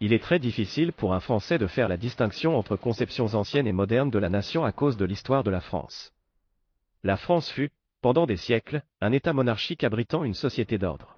il 0.00 0.12
est 0.12 0.22
très 0.22 0.40
difficile 0.40 0.92
pour 0.92 1.14
un 1.14 1.20
Français 1.20 1.56
de 1.56 1.68
faire 1.68 1.88
la 1.88 1.96
distinction 1.96 2.58
entre 2.58 2.76
conceptions 2.76 3.34
anciennes 3.34 3.68
et 3.68 3.72
modernes 3.72 4.10
de 4.10 4.18
la 4.18 4.28
nation 4.28 4.64
à 4.64 4.72
cause 4.72 4.96
de 4.96 5.04
l'histoire 5.04 5.44
de 5.44 5.50
la 5.50 5.60
France. 5.60 6.12
La 7.04 7.16
France 7.16 7.48
fut, 7.50 7.70
pendant 8.02 8.26
des 8.26 8.36
siècles, 8.36 8.82
un 9.00 9.12
État 9.12 9.32
monarchique 9.32 9.84
abritant 9.84 10.24
une 10.24 10.34
société 10.34 10.78
d'ordre. 10.78 11.16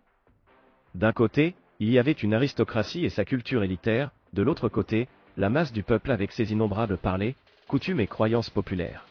D'un 0.95 1.13
côté, 1.13 1.57
il 1.79 1.91
y 1.91 1.99
avait 1.99 2.13
une 2.13 2.33
aristocratie 2.33 3.05
et 3.05 3.11
sa 3.11 3.25
culture 3.25 3.63
élitaire, 3.63 4.11
de 4.33 4.43
l'autre 4.43 4.69
côté, 4.69 5.09
la 5.37 5.51
masse 5.51 5.73
du 5.73 5.83
peuple 5.83 6.11
avec 6.11 6.33
ses 6.33 6.53
innombrables 6.53 6.97
parlers, 6.97 7.35
coutumes 7.69 8.01
et 8.01 8.07
croyances 8.07 8.49
populaires. 8.49 9.07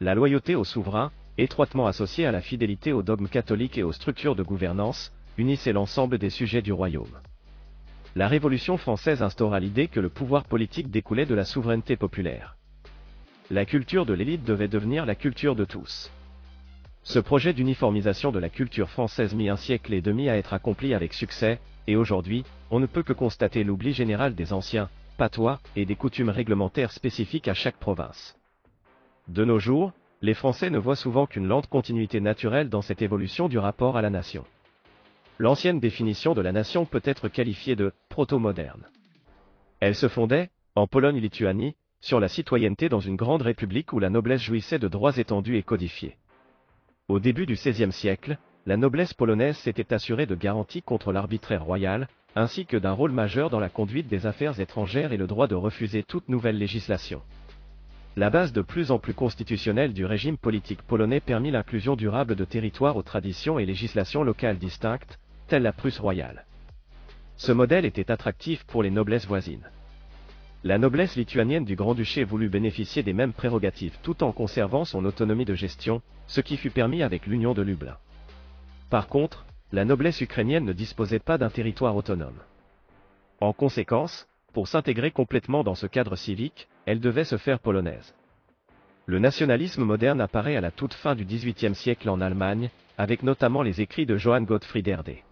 La 0.00 0.14
loyauté 0.14 0.54
au 0.54 0.64
souverain, 0.64 1.10
étroitement 1.36 1.86
associée 1.86 2.26
à 2.26 2.32
la 2.32 2.40
fidélité 2.40 2.92
aux 2.92 3.02
dogmes 3.02 3.28
catholiques 3.28 3.78
et 3.78 3.82
aux 3.82 3.92
structures 3.92 4.36
de 4.36 4.44
gouvernance, 4.44 5.12
unissait 5.36 5.72
l'ensemble 5.72 6.18
des 6.18 6.30
sujets 6.30 6.62
du 6.62 6.72
royaume. 6.72 7.20
La 8.14 8.28
Révolution 8.28 8.76
française 8.76 9.22
instaura 9.22 9.58
l'idée 9.58 9.88
que 9.88 9.98
le 9.98 10.08
pouvoir 10.08 10.44
politique 10.44 10.90
découlait 10.90 11.26
de 11.26 11.34
la 11.34 11.44
souveraineté 11.44 11.96
populaire. 11.96 12.56
La 13.50 13.64
culture 13.64 14.06
de 14.06 14.14
l'élite 14.14 14.44
devait 14.44 14.68
devenir 14.68 15.04
la 15.04 15.16
culture 15.16 15.56
de 15.56 15.64
tous. 15.64 16.10
Ce 17.04 17.18
projet 17.18 17.52
d'uniformisation 17.52 18.32
de 18.32 18.38
la 18.38 18.48
culture 18.48 18.88
française 18.88 19.34
mit 19.34 19.50
un 19.50 19.56
siècle 19.56 19.92
et 19.92 20.00
demi 20.00 20.30
à 20.30 20.38
être 20.38 20.54
accompli 20.54 20.94
avec 20.94 21.12
succès, 21.12 21.60
et 21.86 21.96
aujourd'hui, 21.96 22.44
on 22.70 22.80
ne 22.80 22.86
peut 22.86 23.02
que 23.02 23.12
constater 23.12 23.62
l'oubli 23.62 23.92
général 23.92 24.34
des 24.34 24.54
anciens, 24.54 24.88
patois, 25.18 25.60
et 25.76 25.84
des 25.84 25.96
coutumes 25.96 26.30
réglementaires 26.30 26.92
spécifiques 26.92 27.46
à 27.46 27.52
chaque 27.52 27.76
province. 27.76 28.38
De 29.28 29.44
nos 29.44 29.58
jours, 29.58 29.92
les 30.22 30.32
Français 30.32 30.70
ne 30.70 30.78
voient 30.78 30.96
souvent 30.96 31.26
qu'une 31.26 31.46
lente 31.46 31.66
continuité 31.66 32.20
naturelle 32.20 32.70
dans 32.70 32.80
cette 32.80 33.02
évolution 33.02 33.48
du 33.48 33.58
rapport 33.58 33.98
à 33.98 34.02
la 34.02 34.08
nation. 34.08 34.46
L'ancienne 35.38 35.80
définition 35.80 36.32
de 36.32 36.40
la 36.40 36.52
nation 36.52 36.86
peut 36.86 37.02
être 37.04 37.28
qualifiée 37.28 37.76
de 37.76 37.92
proto-moderne. 38.08 38.88
Elle 39.80 39.94
se 39.94 40.08
fondait, 40.08 40.48
en 40.74 40.86
Pologne-Lituanie, 40.86 41.76
sur 42.00 42.18
la 42.18 42.28
citoyenneté 42.28 42.88
dans 42.88 43.00
une 43.00 43.16
grande 43.16 43.42
république 43.42 43.92
où 43.92 43.98
la 43.98 44.08
noblesse 44.08 44.42
jouissait 44.42 44.78
de 44.78 44.88
droits 44.88 45.18
étendus 45.18 45.58
et 45.58 45.62
codifiés. 45.62 46.16
Au 47.06 47.20
début 47.20 47.44
du 47.44 47.52
XVIe 47.52 47.92
siècle, 47.92 48.38
la 48.64 48.78
noblesse 48.78 49.12
polonaise 49.12 49.58
s'était 49.58 49.92
assurée 49.92 50.24
de 50.24 50.34
garanties 50.34 50.80
contre 50.80 51.12
l'arbitraire 51.12 51.62
royal, 51.62 52.08
ainsi 52.34 52.64
que 52.64 52.78
d'un 52.78 52.92
rôle 52.92 53.12
majeur 53.12 53.50
dans 53.50 53.60
la 53.60 53.68
conduite 53.68 54.08
des 54.08 54.24
affaires 54.24 54.58
étrangères 54.58 55.12
et 55.12 55.18
le 55.18 55.26
droit 55.26 55.46
de 55.46 55.54
refuser 55.54 56.02
toute 56.02 56.30
nouvelle 56.30 56.56
législation. 56.56 57.20
La 58.16 58.30
base 58.30 58.54
de 58.54 58.62
plus 58.62 58.90
en 58.90 58.98
plus 58.98 59.12
constitutionnelle 59.12 59.92
du 59.92 60.06
régime 60.06 60.38
politique 60.38 60.80
polonais 60.80 61.20
permit 61.20 61.50
l'inclusion 61.50 61.94
durable 61.94 62.36
de 62.36 62.44
territoires 62.46 62.96
aux 62.96 63.02
traditions 63.02 63.58
et 63.58 63.66
législations 63.66 64.24
locales 64.24 64.56
distinctes, 64.56 65.20
telle 65.46 65.64
la 65.64 65.72
Prusse 65.72 65.98
royale. 65.98 66.46
Ce 67.36 67.52
modèle 67.52 67.84
était 67.84 68.10
attractif 68.10 68.64
pour 68.64 68.82
les 68.82 68.90
noblesses 68.90 69.26
voisines. 69.26 69.68
La 70.62 70.78
noblesse 70.78 71.16
lituanienne 71.16 71.66
du 71.66 71.76
Grand-Duché 71.76 72.24
voulut 72.24 72.48
bénéficier 72.48 73.02
des 73.02 73.12
mêmes 73.12 73.34
prérogatives 73.34 73.98
tout 74.02 74.24
en 74.24 74.32
conservant 74.32 74.86
son 74.86 75.04
autonomie 75.04 75.44
de 75.44 75.54
gestion, 75.54 76.00
ce 76.26 76.40
qui 76.40 76.56
fut 76.56 76.70
permis 76.70 77.02
avec 77.02 77.26
l'Union 77.26 77.54
de 77.54 77.62
Lublin. 77.62 77.96
Par 78.90 79.08
contre, 79.08 79.44
la 79.72 79.84
noblesse 79.84 80.20
ukrainienne 80.20 80.64
ne 80.64 80.72
disposait 80.72 81.18
pas 81.18 81.38
d'un 81.38 81.50
territoire 81.50 81.96
autonome. 81.96 82.38
En 83.40 83.52
conséquence, 83.52 84.28
pour 84.52 84.68
s'intégrer 84.68 85.10
complètement 85.10 85.64
dans 85.64 85.74
ce 85.74 85.86
cadre 85.86 86.16
civique, 86.16 86.68
elle 86.86 87.00
devait 87.00 87.24
se 87.24 87.36
faire 87.36 87.58
polonaise. 87.58 88.14
Le 89.06 89.18
nationalisme 89.18 89.84
moderne 89.84 90.20
apparaît 90.20 90.56
à 90.56 90.60
la 90.60 90.70
toute 90.70 90.94
fin 90.94 91.14
du 91.14 91.24
XVIIIe 91.24 91.74
siècle 91.74 92.08
en 92.08 92.20
Allemagne, 92.20 92.70
avec 92.96 93.22
notamment 93.22 93.62
les 93.62 93.80
écrits 93.80 94.06
de 94.06 94.16
Johann 94.16 94.44
Gottfried 94.44 94.86
Herder. 94.86 95.24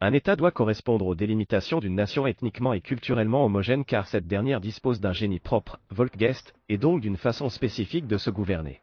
Un 0.00 0.12
État 0.12 0.36
doit 0.36 0.50
correspondre 0.50 1.06
aux 1.06 1.14
délimitations 1.14 1.80
d'une 1.80 1.94
nation 1.94 2.26
ethniquement 2.26 2.74
et 2.74 2.82
culturellement 2.82 3.46
homogène 3.46 3.86
car 3.86 4.06
cette 4.06 4.26
dernière 4.26 4.60
dispose 4.60 5.00
d'un 5.00 5.14
génie 5.14 5.40
propre, 5.40 5.78
Volkgeist, 5.90 6.52
et 6.68 6.76
donc 6.76 7.00
d'une 7.00 7.16
façon 7.16 7.48
spécifique 7.48 8.06
de 8.06 8.18
se 8.18 8.28
gouverner. 8.28 8.82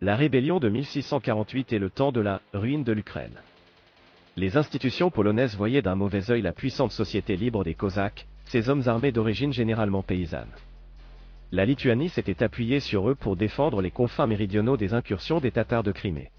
La 0.00 0.14
rébellion 0.14 0.60
de 0.60 0.68
1648 0.68 1.72
est 1.72 1.78
le 1.80 1.90
temps 1.90 2.12
de 2.12 2.20
la 2.20 2.40
ruine 2.54 2.84
de 2.84 2.92
l'Ukraine. 2.92 3.42
Les 4.36 4.56
institutions 4.56 5.10
polonaises 5.10 5.56
voyaient 5.56 5.82
d'un 5.82 5.96
mauvais 5.96 6.30
œil 6.30 6.40
la 6.40 6.52
puissante 6.52 6.92
société 6.92 7.34
libre 7.34 7.64
des 7.64 7.74
Cosaques, 7.74 8.28
ces 8.44 8.68
hommes 8.68 8.84
armés 8.86 9.10
d'origine 9.10 9.52
généralement 9.52 10.04
paysanne. 10.04 10.52
La 11.50 11.64
Lituanie 11.64 12.10
s'était 12.10 12.44
appuyée 12.44 12.78
sur 12.78 13.10
eux 13.10 13.16
pour 13.16 13.34
défendre 13.34 13.82
les 13.82 13.90
confins 13.90 14.28
méridionaux 14.28 14.76
des 14.76 14.94
incursions 14.94 15.40
des 15.40 15.50
Tatars 15.50 15.82
de 15.82 15.90
Crimée. 15.90 16.30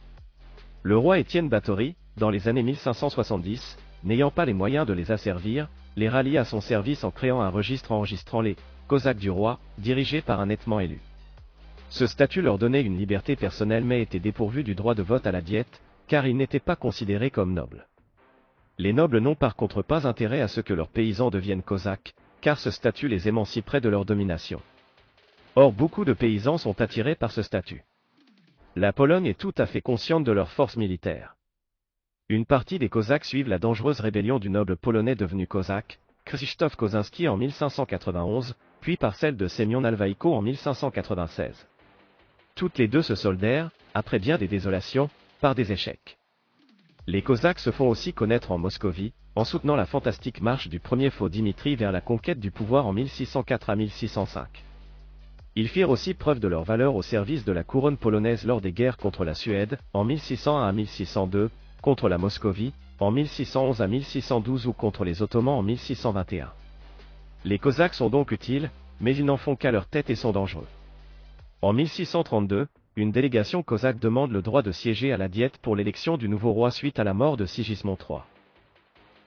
Le 0.82 0.98
roi 0.98 1.20
Étienne 1.20 1.50
Batory, 1.50 1.96
dans 2.16 2.30
les 2.30 2.48
années 2.48 2.64
1570, 2.64 3.78
n'ayant 4.06 4.32
pas 4.32 4.46
les 4.46 4.54
moyens 4.54 4.88
de 4.88 4.94
les 4.94 5.12
asservir, 5.12 5.68
les 5.98 6.08
rallie 6.08 6.38
à 6.38 6.46
son 6.46 6.62
service 6.62 7.04
en 7.04 7.12
créant 7.12 7.42
un 7.42 7.50
registre 7.50 7.92
enregistrant 7.92 8.40
les 8.40 8.56
Cosaques 8.88 9.18
du 9.18 9.30
roi, 9.30 9.60
dirigé 9.80 10.22
par 10.22 10.40
un 10.40 10.46
nettement 10.46 10.80
élu. 10.80 11.02
Ce 11.90 12.06
statut 12.06 12.42
leur 12.42 12.60
donnait 12.60 12.84
une 12.84 12.98
liberté 12.98 13.36
personnelle 13.36 13.84
mais 13.84 14.02
était 14.02 14.20
dépourvu 14.20 14.64
du 14.64 14.76
droit 14.76 14.94
de 14.94 15.02
vote 15.02 15.26
à 15.26 15.32
la 15.32 15.42
diète, 15.42 15.82
car 16.08 16.28
ils 16.28 16.38
n'étaient 16.38 16.60
pas 16.60 16.76
considérés 16.76 17.32
comme 17.32 17.54
nobles. 17.54 17.88
Les 18.78 18.94
nobles 18.94 19.20
n'ont 19.20 19.36
par 19.36 19.56
contre 19.56 19.82
pas 19.82 20.08
intérêt 20.08 20.42
à 20.42 20.48
ce 20.48 20.62
que 20.62 20.74
leurs 20.74 20.90
paysans 20.90 21.32
deviennent 21.32 21.64
cosaques, 21.64 22.14
car 22.42 22.58
ce 22.58 22.72
statut 22.72 23.08
les 23.08 23.28
émanciperait 23.28 23.82
de 23.82 23.90
leur 23.90 24.06
domination. 24.06 24.62
Or 25.56 25.74
beaucoup 25.74 26.06
de 26.06 26.14
paysans 26.14 26.58
sont 26.58 26.80
attirés 26.80 27.16
par 27.16 27.32
ce 27.32 27.42
statut. 27.42 27.84
La 28.76 28.94
Pologne 28.94 29.26
est 29.26 29.38
tout 29.38 29.54
à 29.58 29.66
fait 29.66 29.82
consciente 29.82 30.24
de 30.24 30.32
leur 30.32 30.52
force 30.52 30.78
militaire. 30.78 31.36
Une 32.30 32.46
partie 32.46 32.78
des 32.78 32.90
Cosaques 32.90 33.26
suivent 33.26 33.50
la 33.50 33.58
dangereuse 33.58 34.00
rébellion 34.00 34.38
du 34.38 34.52
noble 34.52 34.78
polonais 34.78 35.16
devenu 35.16 35.48
cosaque, 35.48 36.00
Krzysztof 36.26 36.76
Kozinski 36.76 37.28
en 37.28 37.36
1591, 37.36 38.56
puis 38.80 38.96
par 38.96 39.16
celle 39.16 39.36
de 39.36 39.48
Semyon 39.48 39.84
Alvaïko 39.84 40.36
en 40.36 40.44
1596. 40.44 41.68
Toutes 42.60 42.78
les 42.78 42.90
deux 42.90 43.04
se 43.04 43.16
soldèrent, 43.16 43.70
après 43.94 44.20
bien 44.20 44.38
des 44.38 44.50
désolations, 44.50 45.10
par 45.40 45.56
des 45.56 45.72
échecs. 45.72 46.18
Les 47.08 47.22
Cosaques 47.22 47.60
se 47.60 47.72
font 47.72 47.88
aussi 47.88 48.12
connaître 48.12 48.52
en 48.52 48.58
Moscovie, 48.58 49.14
en 49.38 49.46
soutenant 49.46 49.78
la 49.78 49.86
fantastique 49.86 50.42
marche 50.42 50.68
du 50.68 50.82
premier 50.82 51.10
faux 51.10 51.30
Dimitri 51.30 51.78
vers 51.78 51.94
la 51.94 52.02
conquête 52.02 52.42
du 52.42 52.52
pouvoir 52.52 52.86
en 52.86 52.92
1604 52.92 53.70
à 53.70 53.78
1605. 53.78 54.66
Ils 55.56 55.70
firent 55.70 55.90
aussi 55.90 56.14
preuve 56.14 56.42
de 56.42 56.50
leur 56.50 56.66
valeur 56.66 56.96
au 56.96 57.02
service 57.02 57.46
de 57.46 57.54
la 57.54 57.64
couronne 57.64 57.96
polonaise 57.96 58.46
lors 58.46 58.60
des 58.60 58.74
guerres 58.74 58.98
contre 58.98 59.24
la 59.24 59.36
Suède, 59.36 59.80
en 59.94 60.04
1601 60.04 60.68
à 60.68 60.74
1602, 60.74 61.50
contre 61.82 62.10
la 62.10 62.18
Moscovie, 62.18 62.74
en 63.00 63.12
1611 63.12 63.82
à 63.82 63.88
1612 63.88 64.68
ou 64.68 64.74
contre 64.74 65.06
les 65.06 65.22
Ottomans 65.22 65.60
en 65.60 65.64
1621. 65.64 66.52
Les 67.46 67.58
Cosaques 67.58 67.94
sont 67.94 68.10
donc 68.10 68.34
utiles, 68.34 68.70
mais 69.00 69.16
ils 69.16 69.24
n'en 69.24 69.38
font 69.38 69.56
qu'à 69.56 69.72
leur 69.72 69.86
tête 69.86 70.10
et 70.10 70.16
sont 70.16 70.34
dangereux. 70.34 70.68
En 71.62 71.74
1632, 71.74 72.68
une 72.96 73.12
délégation 73.12 73.64
cosaque 73.64 74.00
demande 74.00 74.32
le 74.32 74.42
droit 74.42 74.62
de 74.62 74.72
siéger 74.72 75.12
à 75.12 75.18
la 75.18 75.28
diète 75.28 75.58
pour 75.58 75.76
l'élection 75.76 76.16
du 76.16 76.30
nouveau 76.30 76.54
roi 76.54 76.72
suite 76.72 77.00
à 77.00 77.04
la 77.04 77.14
mort 77.14 77.36
de 77.36 77.46
Sigismond 77.46 77.98
III. 78.10 78.20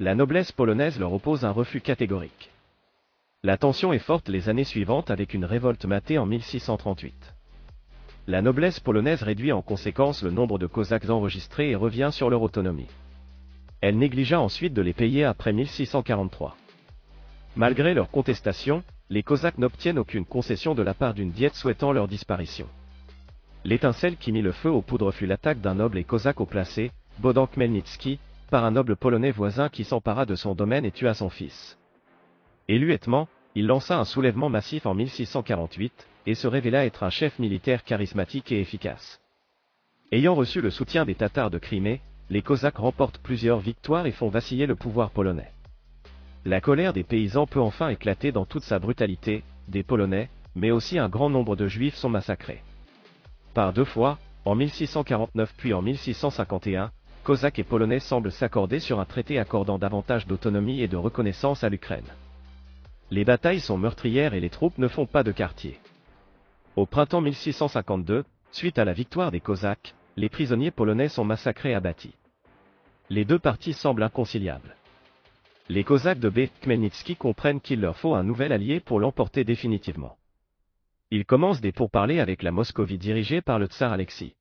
La 0.00 0.14
noblesse 0.14 0.50
polonaise 0.50 0.98
leur 0.98 1.12
oppose 1.12 1.44
un 1.44 1.50
refus 1.50 1.82
catégorique. 1.82 2.50
La 3.42 3.58
tension 3.58 3.92
est 3.92 3.98
forte 3.98 4.30
les 4.30 4.48
années 4.48 4.64
suivantes 4.64 5.10
avec 5.10 5.34
une 5.34 5.44
révolte 5.44 5.84
matée 5.84 6.16
en 6.16 6.24
1638. 6.24 7.34
La 8.26 8.40
noblesse 8.40 8.80
polonaise 8.80 9.22
réduit 9.22 9.52
en 9.52 9.60
conséquence 9.60 10.22
le 10.22 10.30
nombre 10.30 10.58
de 10.58 10.66
cosaques 10.66 11.10
enregistrés 11.10 11.72
et 11.72 11.76
revient 11.76 12.10
sur 12.12 12.30
leur 12.30 12.40
autonomie. 12.40 12.88
Elle 13.82 13.98
négligea 13.98 14.40
ensuite 14.40 14.72
de 14.72 14.80
les 14.80 14.94
payer 14.94 15.24
après 15.24 15.52
1643. 15.52 16.56
Malgré 17.56 17.92
leur 17.92 18.10
contestation, 18.10 18.82
les 19.12 19.22
Cosaques 19.22 19.58
n'obtiennent 19.58 19.98
aucune 19.98 20.24
concession 20.24 20.74
de 20.74 20.80
la 20.80 20.94
part 20.94 21.12
d'une 21.12 21.32
diète 21.32 21.54
souhaitant 21.54 21.92
leur 21.92 22.08
disparition. 22.08 22.66
L'étincelle 23.62 24.16
qui 24.16 24.32
mit 24.32 24.40
le 24.40 24.52
feu 24.52 24.70
aux 24.70 24.80
poudres 24.80 25.12
fut 25.12 25.26
l'attaque 25.26 25.60
d'un 25.60 25.74
noble 25.74 25.98
et 25.98 26.04
cosaque 26.04 26.40
au 26.40 26.46
placé, 26.46 26.92
Bodan 27.18 27.46
Khmelnytsky, 27.46 28.18
par 28.50 28.64
un 28.64 28.70
noble 28.70 28.96
polonais 28.96 29.30
voisin 29.30 29.68
qui 29.68 29.84
s'empara 29.84 30.24
de 30.24 30.34
son 30.34 30.54
domaine 30.54 30.86
et 30.86 30.92
tua 30.92 31.12
son 31.12 31.28
fils. 31.28 31.78
Élu 32.68 32.98
il 33.54 33.66
lança 33.66 33.98
un 33.98 34.06
soulèvement 34.06 34.48
massif 34.48 34.86
en 34.86 34.94
1648, 34.94 36.08
et 36.24 36.34
se 36.34 36.46
révéla 36.46 36.86
être 36.86 37.02
un 37.02 37.10
chef 37.10 37.38
militaire 37.38 37.84
charismatique 37.84 38.50
et 38.50 38.62
efficace. 38.62 39.20
Ayant 40.10 40.34
reçu 40.34 40.62
le 40.62 40.70
soutien 40.70 41.04
des 41.04 41.16
Tatars 41.16 41.50
de 41.50 41.58
Crimée, 41.58 42.00
les 42.30 42.40
Cosaques 42.40 42.78
remportent 42.78 43.18
plusieurs 43.18 43.58
victoires 43.58 44.06
et 44.06 44.12
font 44.12 44.30
vaciller 44.30 44.64
le 44.64 44.74
pouvoir 44.74 45.10
polonais. 45.10 45.50
La 46.44 46.60
colère 46.60 46.92
des 46.92 47.04
paysans 47.04 47.46
peut 47.46 47.60
enfin 47.60 47.88
éclater 47.90 48.32
dans 48.32 48.44
toute 48.44 48.64
sa 48.64 48.80
brutalité, 48.80 49.44
des 49.68 49.84
Polonais, 49.84 50.28
mais 50.56 50.72
aussi 50.72 50.98
un 50.98 51.08
grand 51.08 51.30
nombre 51.30 51.54
de 51.54 51.68
Juifs 51.68 51.94
sont 51.94 52.08
massacrés. 52.08 52.62
Par 53.54 53.72
deux 53.72 53.84
fois, 53.84 54.18
en 54.44 54.56
1649 54.56 55.54
puis 55.56 55.72
en 55.72 55.82
1651, 55.82 56.90
Cosaques 57.22 57.60
et 57.60 57.64
Polonais 57.64 58.00
semblent 58.00 58.32
s'accorder 58.32 58.80
sur 58.80 58.98
un 58.98 59.04
traité 59.04 59.38
accordant 59.38 59.78
davantage 59.78 60.26
d'autonomie 60.26 60.80
et 60.80 60.88
de 60.88 60.96
reconnaissance 60.96 61.62
à 61.62 61.68
l'Ukraine. 61.68 62.10
Les 63.12 63.24
batailles 63.24 63.60
sont 63.60 63.78
meurtrières 63.78 64.34
et 64.34 64.40
les 64.40 64.50
troupes 64.50 64.78
ne 64.78 64.88
font 64.88 65.06
pas 65.06 65.22
de 65.22 65.30
quartier. 65.30 65.78
Au 66.74 66.86
printemps 66.86 67.20
1652, 67.20 68.24
suite 68.50 68.78
à 68.78 68.84
la 68.84 68.92
victoire 68.92 69.30
des 69.30 69.40
Cosaques, 69.40 69.94
les 70.16 70.28
prisonniers 70.28 70.72
polonais 70.72 71.08
sont 71.08 71.24
massacrés 71.24 71.70
et 71.70 71.74
abattus. 71.74 72.12
Les 73.10 73.24
deux 73.24 73.38
parties 73.38 73.74
semblent 73.74 74.02
inconciliables. 74.02 74.74
Les 75.68 75.84
Cosaques 75.84 76.18
de 76.18 76.28
B. 76.28 76.48
Khmelnytsky 76.60 77.14
comprennent 77.14 77.60
qu'il 77.60 77.80
leur 77.80 77.96
faut 77.96 78.14
un 78.14 78.24
nouvel 78.24 78.52
allié 78.52 78.80
pour 78.80 78.98
l'emporter 78.98 79.44
définitivement. 79.44 80.16
Ils 81.12 81.24
commencent 81.24 81.60
des 81.60 81.70
pourparlers 81.70 82.18
avec 82.18 82.42
la 82.42 82.50
Moscovie 82.50 82.98
dirigée 82.98 83.40
par 83.40 83.60
le 83.60 83.66
tsar 83.66 83.92
Alexis. 83.92 84.34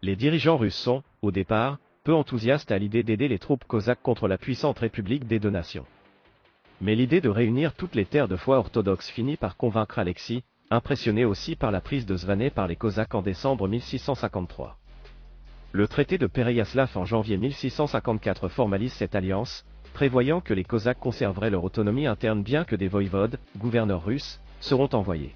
Les 0.00 0.14
dirigeants 0.14 0.56
russes 0.56 0.76
sont, 0.76 1.02
au 1.22 1.32
départ, 1.32 1.78
peu 2.04 2.14
enthousiastes 2.14 2.70
à 2.70 2.78
l'idée 2.78 3.02
d'aider 3.02 3.26
les 3.26 3.40
troupes 3.40 3.64
cosaques 3.64 4.02
contre 4.02 4.28
la 4.28 4.38
puissante 4.38 4.78
République 4.78 5.26
des 5.26 5.40
deux 5.40 5.50
nations. 5.50 5.86
Mais 6.80 6.94
l'idée 6.94 7.20
de 7.20 7.28
réunir 7.28 7.74
toutes 7.74 7.96
les 7.96 8.06
terres 8.06 8.28
de 8.28 8.36
foi 8.36 8.58
orthodoxes 8.58 9.10
finit 9.10 9.36
par 9.36 9.56
convaincre 9.56 9.98
Alexis, 9.98 10.44
impressionné 10.70 11.24
aussi 11.24 11.56
par 11.56 11.72
la 11.72 11.80
prise 11.80 12.06
de 12.06 12.16
Zvanay 12.16 12.50
par 12.50 12.68
les 12.68 12.76
Cosaques 12.76 13.16
en 13.16 13.22
décembre 13.22 13.66
1653. 13.66 14.78
Le 15.72 15.88
traité 15.88 16.16
de 16.16 16.28
Pereyaslav 16.28 16.96
en 16.96 17.04
janvier 17.04 17.36
1654 17.36 18.48
formalise 18.48 18.92
cette 18.92 19.16
alliance, 19.16 19.66
prévoyant 19.98 20.40
que 20.40 20.54
les 20.54 20.62
Cosaques 20.62 21.00
conserveraient 21.00 21.50
leur 21.50 21.64
autonomie 21.64 22.06
interne 22.06 22.44
bien 22.44 22.62
que 22.62 22.76
des 22.76 22.86
voïvodes, 22.86 23.36
gouverneurs 23.56 24.04
russes, 24.04 24.38
seront 24.60 24.88
envoyés. 24.92 25.34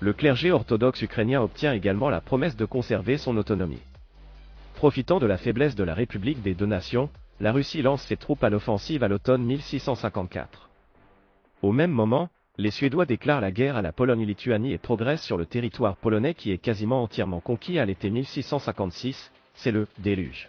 Le 0.00 0.14
clergé 0.14 0.50
orthodoxe 0.50 1.02
ukrainien 1.02 1.42
obtient 1.42 1.74
également 1.74 2.08
la 2.08 2.22
promesse 2.22 2.56
de 2.56 2.64
conserver 2.64 3.18
son 3.18 3.36
autonomie. 3.36 3.82
Profitant 4.74 5.18
de 5.18 5.26
la 5.26 5.36
faiblesse 5.36 5.74
de 5.74 5.84
la 5.84 5.92
République 5.92 6.40
des 6.40 6.54
deux 6.54 6.64
nations, 6.64 7.10
la 7.40 7.52
Russie 7.52 7.82
lance 7.82 8.00
ses 8.04 8.16
troupes 8.16 8.42
à 8.42 8.48
l'offensive 8.48 9.04
à 9.04 9.08
l'automne 9.08 9.44
1654. 9.44 10.70
Au 11.60 11.72
même 11.72 11.90
moment, 11.90 12.30
les 12.56 12.70
Suédois 12.70 13.04
déclarent 13.04 13.42
la 13.42 13.52
guerre 13.52 13.76
à 13.76 13.82
la 13.82 13.92
Pologne-Lituanie 13.92 14.72
et 14.72 14.78
progressent 14.78 15.26
sur 15.26 15.36
le 15.36 15.44
territoire 15.44 15.96
polonais 15.96 16.32
qui 16.32 16.52
est 16.52 16.56
quasiment 16.56 17.02
entièrement 17.02 17.40
conquis 17.40 17.78
à 17.78 17.84
l'été 17.84 18.08
1656, 18.08 19.30
c'est 19.56 19.72
le 19.72 19.88
déluge. 19.98 20.48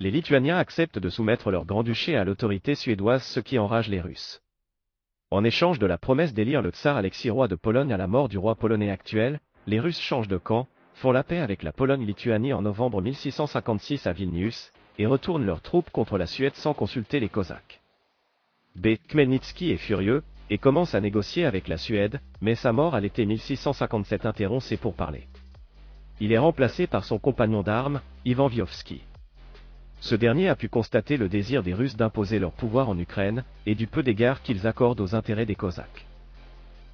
Les 0.00 0.10
Lituaniens 0.10 0.58
acceptent 0.58 0.98
de 0.98 1.08
soumettre 1.08 1.52
leur 1.52 1.64
grand-duché 1.64 2.16
à 2.16 2.24
l'autorité 2.24 2.74
suédoise 2.74 3.22
ce 3.22 3.38
qui 3.38 3.58
enrage 3.58 3.88
les 3.88 4.00
Russes. 4.00 4.42
En 5.30 5.44
échange 5.44 5.78
de 5.78 5.86
la 5.86 5.98
promesse 5.98 6.34
d'élire 6.34 6.62
le 6.62 6.70
tsar 6.70 6.96
Alexis 6.96 7.30
roi 7.30 7.46
de 7.46 7.54
Pologne 7.54 7.92
à 7.92 7.96
la 7.96 8.08
mort 8.08 8.28
du 8.28 8.36
roi 8.36 8.56
polonais 8.56 8.90
actuel, 8.90 9.40
les 9.66 9.78
Russes 9.78 10.00
changent 10.00 10.28
de 10.28 10.36
camp, 10.36 10.66
font 10.94 11.12
la 11.12 11.22
paix 11.22 11.38
avec 11.38 11.62
la 11.62 11.72
Pologne-Lituanie 11.72 12.52
en 12.52 12.62
novembre 12.62 13.02
1656 13.02 14.06
à 14.06 14.12
Vilnius, 14.12 14.72
et 14.98 15.06
retournent 15.06 15.46
leurs 15.46 15.62
troupes 15.62 15.90
contre 15.90 16.18
la 16.18 16.26
Suède 16.26 16.54
sans 16.54 16.74
consulter 16.74 17.20
les 17.20 17.28
Cosaques. 17.28 17.80
B. 18.76 18.96
Khmelnytsky 19.08 19.70
est 19.70 19.76
furieux, 19.76 20.22
et 20.50 20.58
commence 20.58 20.94
à 20.94 21.00
négocier 21.00 21.44
avec 21.44 21.68
la 21.68 21.78
Suède, 21.78 22.20
mais 22.40 22.54
sa 22.54 22.72
mort 22.72 22.94
à 22.94 23.00
l'été 23.00 23.26
1657 23.26 24.26
interrompt 24.26 24.62
ses 24.62 24.76
pourparlers. 24.76 25.28
Il 26.20 26.32
est 26.32 26.38
remplacé 26.38 26.86
par 26.86 27.04
son 27.04 27.18
compagnon 27.18 27.62
d'armes, 27.62 28.00
Ivan 28.24 28.48
Viovski. 28.48 29.02
Ce 30.04 30.14
dernier 30.14 30.50
a 30.50 30.54
pu 30.54 30.68
constater 30.68 31.16
le 31.16 31.30
désir 31.30 31.62
des 31.62 31.72
Russes 31.72 31.96
d'imposer 31.96 32.38
leur 32.38 32.52
pouvoir 32.52 32.90
en 32.90 32.98
Ukraine, 32.98 33.42
et 33.64 33.74
du 33.74 33.86
peu 33.86 34.02
d'égard 34.02 34.42
qu'ils 34.42 34.66
accordent 34.66 35.00
aux 35.00 35.14
intérêts 35.14 35.46
des 35.46 35.54
Cosaques. 35.54 36.04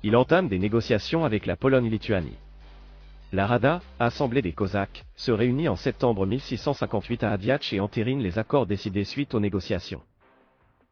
Il 0.05 0.15
entame 0.15 0.47
des 0.47 0.61
négociations 0.61 1.25
avec 1.25 1.45
la 1.45 1.57
Pologne-Lituanie. 1.57 2.37
La 3.33 3.49
Rada, 3.49 3.81
assemblée 3.99 4.43
des 4.43 4.53
Cosaques, 4.53 5.05
se 5.17 5.33
réunit 5.33 5.67
en 5.67 5.75
septembre 5.75 6.25
1658 6.25 7.25
à 7.25 7.33
Adiach 7.33 7.73
et 7.73 7.81
entérine 7.81 8.23
les 8.23 8.39
accords 8.39 8.67
décidés 8.69 9.03
suite 9.03 9.35
aux 9.35 9.41
négociations. 9.41 10.03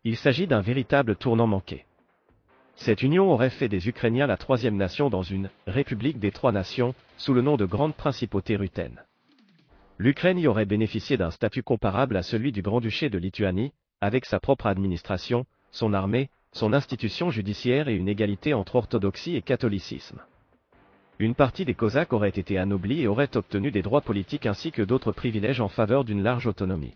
Il 0.02 0.16
s'agit 0.16 0.48
d'un 0.48 0.60
véritable 0.60 1.14
tournant 1.14 1.46
manqué. 1.46 1.84
Cette 2.74 3.04
union 3.04 3.30
aurait 3.30 3.48
fait 3.48 3.68
des 3.68 3.88
Ukrainiens 3.88 4.26
la 4.26 4.36
troisième 4.36 4.76
nation 4.76 5.08
dans 5.08 5.22
une 5.22 5.50
République 5.68 6.18
des 6.18 6.32
trois 6.32 6.50
nations, 6.50 6.96
sous 7.16 7.32
le 7.32 7.42
nom 7.42 7.56
de 7.56 7.64
Grande 7.64 7.94
Principauté 7.94 8.56
ruthène. 8.56 9.04
L'Ukraine 10.00 10.38
y 10.38 10.46
aurait 10.46 10.64
bénéficié 10.64 11.16
d'un 11.16 11.32
statut 11.32 11.64
comparable 11.64 12.16
à 12.16 12.22
celui 12.22 12.52
du 12.52 12.62
Grand-Duché 12.62 13.10
de 13.10 13.18
Lituanie, 13.18 13.72
avec 14.00 14.26
sa 14.26 14.38
propre 14.38 14.66
administration, 14.66 15.44
son 15.72 15.92
armée, 15.92 16.30
son 16.52 16.72
institution 16.72 17.30
judiciaire 17.30 17.88
et 17.88 17.96
une 17.96 18.08
égalité 18.08 18.54
entre 18.54 18.76
orthodoxie 18.76 19.34
et 19.34 19.42
catholicisme. 19.42 20.20
Une 21.18 21.34
partie 21.34 21.64
des 21.64 21.74
Cosaques 21.74 22.12
aurait 22.12 22.28
été 22.28 22.58
anoblie 22.58 23.02
et 23.02 23.08
aurait 23.08 23.36
obtenu 23.36 23.72
des 23.72 23.82
droits 23.82 24.00
politiques 24.00 24.46
ainsi 24.46 24.70
que 24.70 24.82
d'autres 24.82 25.10
privilèges 25.10 25.60
en 25.60 25.68
faveur 25.68 26.04
d'une 26.04 26.22
large 26.22 26.46
autonomie. 26.46 26.94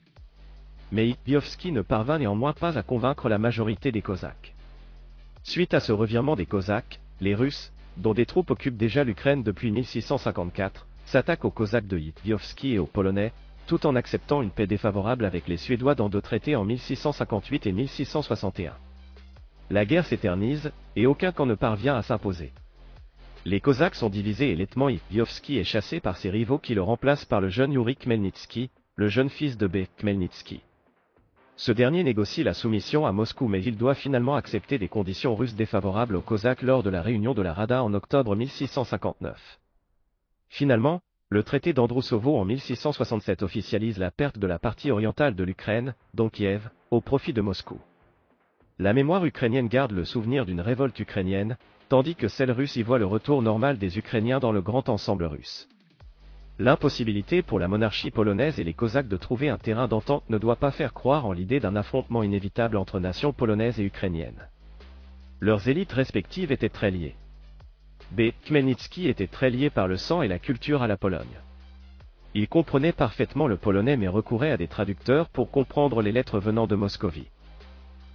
Mais 0.92 1.16
Biovski 1.26 1.72
ne 1.72 1.82
parvint 1.82 2.20
néanmoins 2.20 2.52
pas 2.52 2.78
à 2.78 2.84
convaincre 2.84 3.28
la 3.28 3.38
majorité 3.38 3.90
des 3.90 4.02
Cosaques. 4.02 4.54
Suite 5.42 5.74
à 5.74 5.80
ce 5.80 5.90
revirement 5.90 6.36
des 6.36 6.46
Cosaques, 6.46 7.00
les 7.20 7.34
Russes, 7.34 7.72
dont 7.96 8.14
des 8.14 8.26
troupes 8.26 8.52
occupent 8.52 8.76
déjà 8.76 9.02
l'Ukraine 9.02 9.42
depuis 9.42 9.72
1654, 9.72 10.86
s'attaquent 11.12 11.44
aux 11.44 11.50
Cosaques 11.50 11.88
de 11.88 11.98
Yitviovski 11.98 12.72
et 12.72 12.78
aux 12.78 12.86
Polonais, 12.86 13.34
tout 13.66 13.84
en 13.86 13.96
acceptant 13.96 14.40
une 14.40 14.50
paix 14.50 14.66
défavorable 14.66 15.26
avec 15.26 15.46
les 15.46 15.58
Suédois 15.58 15.94
dans 15.94 16.08
deux 16.08 16.22
traités 16.22 16.56
en 16.56 16.64
1658 16.64 17.66
et 17.66 17.72
1661. 17.72 18.72
La 19.68 19.84
guerre 19.84 20.06
s'éternise, 20.06 20.72
et 20.96 21.06
aucun 21.06 21.30
camp 21.30 21.44
ne 21.44 21.54
parvient 21.54 21.96
à 21.96 22.02
s'imposer. 22.02 22.50
Les 23.44 23.60
Cosaques 23.60 23.94
sont 23.94 24.08
divisés 24.08 24.52
et 24.52 24.56
Letman 24.56 24.88
Yitviovski 24.88 25.58
est 25.58 25.64
chassé 25.64 26.00
par 26.00 26.16
ses 26.16 26.30
rivaux 26.30 26.58
qui 26.58 26.74
le 26.74 26.82
remplacent 26.82 27.26
par 27.26 27.42
le 27.42 27.50
jeune 27.50 27.72
Yuri 27.72 27.96
Khmelnytsky, 27.96 28.70
le 28.96 29.08
jeune 29.08 29.28
fils 29.28 29.58
de 29.58 29.66
B. 29.66 29.84
Khmelnytsky. 29.98 30.62
Ce 31.56 31.72
dernier 31.72 32.04
négocie 32.04 32.42
la 32.42 32.54
soumission 32.54 33.04
à 33.04 33.12
Moscou 33.12 33.48
mais 33.48 33.62
il 33.62 33.76
doit 33.76 33.94
finalement 33.94 34.36
accepter 34.36 34.78
des 34.78 34.88
conditions 34.88 35.34
russes 35.34 35.56
défavorables 35.56 36.16
aux 36.16 36.22
Cosaques 36.22 36.62
lors 36.62 36.82
de 36.82 36.88
la 36.88 37.02
réunion 37.02 37.34
de 37.34 37.42
la 37.42 37.52
Rada 37.52 37.84
en 37.84 37.92
octobre 37.92 38.34
1659. 38.34 39.58
Finalement, 40.52 41.00
le 41.30 41.42
traité 41.42 41.72
d'Androusovo 41.72 42.36
en 42.36 42.44
1667 42.44 43.42
officialise 43.42 43.96
la 43.96 44.10
perte 44.10 44.38
de 44.38 44.46
la 44.46 44.58
partie 44.58 44.90
orientale 44.90 45.34
de 45.34 45.44
l'Ukraine, 45.44 45.94
dont 46.12 46.28
Kiev, 46.28 46.68
au 46.90 47.00
profit 47.00 47.32
de 47.32 47.40
Moscou. 47.40 47.80
La 48.78 48.92
mémoire 48.92 49.24
ukrainienne 49.24 49.68
garde 49.68 49.92
le 49.92 50.04
souvenir 50.04 50.44
d'une 50.44 50.60
révolte 50.60 51.00
ukrainienne, 51.00 51.56
tandis 51.88 52.16
que 52.16 52.28
celle 52.28 52.50
russe 52.50 52.76
y 52.76 52.82
voit 52.82 52.98
le 52.98 53.06
retour 53.06 53.40
normal 53.40 53.78
des 53.78 53.96
Ukrainiens 53.96 54.40
dans 54.40 54.52
le 54.52 54.60
grand 54.60 54.90
ensemble 54.90 55.24
russe. 55.24 55.70
L'impossibilité 56.58 57.40
pour 57.40 57.58
la 57.58 57.66
monarchie 57.66 58.10
polonaise 58.10 58.60
et 58.60 58.64
les 58.64 58.74
Cosaques 58.74 59.08
de 59.08 59.16
trouver 59.16 59.48
un 59.48 59.56
terrain 59.56 59.88
d'entente 59.88 60.28
ne 60.28 60.36
doit 60.36 60.56
pas 60.56 60.70
faire 60.70 60.92
croire 60.92 61.24
en 61.24 61.32
l'idée 61.32 61.60
d'un 61.60 61.76
affrontement 61.76 62.22
inévitable 62.22 62.76
entre 62.76 63.00
nations 63.00 63.32
polonaises 63.32 63.80
et 63.80 63.84
ukrainiennes. 63.84 64.50
Leurs 65.40 65.68
élites 65.68 65.92
respectives 65.92 66.52
étaient 66.52 66.68
très 66.68 66.90
liées. 66.90 67.16
B. 68.14 68.32
Khmelnytsky 68.44 69.08
était 69.08 69.26
très 69.26 69.48
lié 69.48 69.70
par 69.70 69.88
le 69.88 69.96
sang 69.96 70.20
et 70.20 70.28
la 70.28 70.38
culture 70.38 70.82
à 70.82 70.86
la 70.86 70.98
Pologne. 70.98 71.40
Il 72.34 72.46
comprenait 72.46 72.92
parfaitement 72.92 73.46
le 73.46 73.56
polonais 73.56 73.96
mais 73.96 74.08
recourait 74.08 74.50
à 74.50 74.58
des 74.58 74.68
traducteurs 74.68 75.30
pour 75.30 75.50
comprendre 75.50 76.02
les 76.02 76.12
lettres 76.12 76.38
venant 76.38 76.66
de 76.66 76.76
Moscovie. 76.76 77.30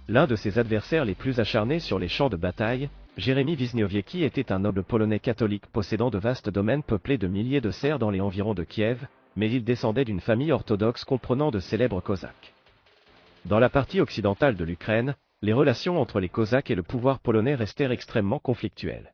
L'un 0.06 0.28
de 0.28 0.36
ses 0.36 0.60
adversaires 0.60 1.04
les 1.04 1.16
plus 1.16 1.40
acharnés 1.40 1.80
sur 1.80 1.98
les 1.98 2.06
champs 2.06 2.28
de 2.28 2.36
bataille, 2.36 2.90
Jérémy 3.16 3.56
Wisniewicki 3.56 4.22
était 4.22 4.52
un 4.52 4.60
noble 4.60 4.84
polonais 4.84 5.18
catholique 5.18 5.66
possédant 5.66 6.10
de 6.10 6.18
vastes 6.18 6.48
domaines 6.48 6.84
peuplés 6.84 7.18
de 7.18 7.26
milliers 7.26 7.60
de 7.60 7.72
serfs 7.72 7.98
dans 7.98 8.10
les 8.10 8.20
environs 8.20 8.54
de 8.54 8.62
Kiev, 8.62 9.04
mais 9.34 9.50
il 9.50 9.64
descendait 9.64 10.04
d'une 10.04 10.20
famille 10.20 10.52
orthodoxe 10.52 11.04
comprenant 11.04 11.50
de 11.50 11.58
célèbres 11.58 12.00
Cosaques. 12.00 12.54
Dans 13.46 13.58
la 13.58 13.68
partie 13.68 14.00
occidentale 14.00 14.54
de 14.54 14.64
l'Ukraine, 14.64 15.16
les 15.42 15.52
relations 15.52 16.00
entre 16.00 16.20
les 16.20 16.28
Cosaques 16.28 16.70
et 16.70 16.76
le 16.76 16.84
pouvoir 16.84 17.18
polonais 17.18 17.56
restèrent 17.56 17.92
extrêmement 17.92 18.38
conflictuelles. 18.38 19.12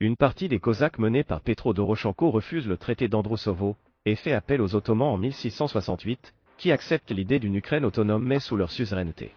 Une 0.00 0.16
partie 0.16 0.48
des 0.48 0.58
Cosaques 0.58 0.98
menés 0.98 1.22
par 1.22 1.40
Petro 1.40 1.72
Doroshenko 1.72 2.32
refuse 2.32 2.66
le 2.66 2.76
traité 2.76 3.06
d'Androusovo, 3.06 3.76
et 4.04 4.16
fait 4.16 4.32
appel 4.32 4.60
aux 4.60 4.74
Ottomans 4.74 5.14
en 5.14 5.16
1668, 5.16 6.34
qui 6.58 6.72
acceptent 6.72 7.12
l'idée 7.12 7.38
d'une 7.38 7.54
Ukraine 7.54 7.84
autonome 7.84 8.24
mais 8.24 8.40
sous 8.40 8.56
leur 8.56 8.72
suzeraineté. 8.72 9.30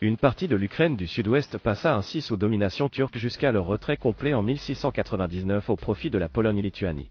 Une 0.00 0.18
partie 0.18 0.46
de 0.46 0.54
l'Ukraine 0.54 0.94
du 0.94 1.08
sud-ouest 1.08 1.58
passa 1.58 1.96
ainsi 1.96 2.22
sous 2.22 2.36
domination 2.36 2.88
turque 2.88 3.18
jusqu'à 3.18 3.50
leur 3.50 3.66
retrait 3.66 3.96
complet 3.96 4.34
en 4.34 4.42
1699 4.42 5.68
au 5.68 5.74
profit 5.74 6.10
de 6.10 6.18
la 6.18 6.28
Pologne-Lituanie. 6.28 7.10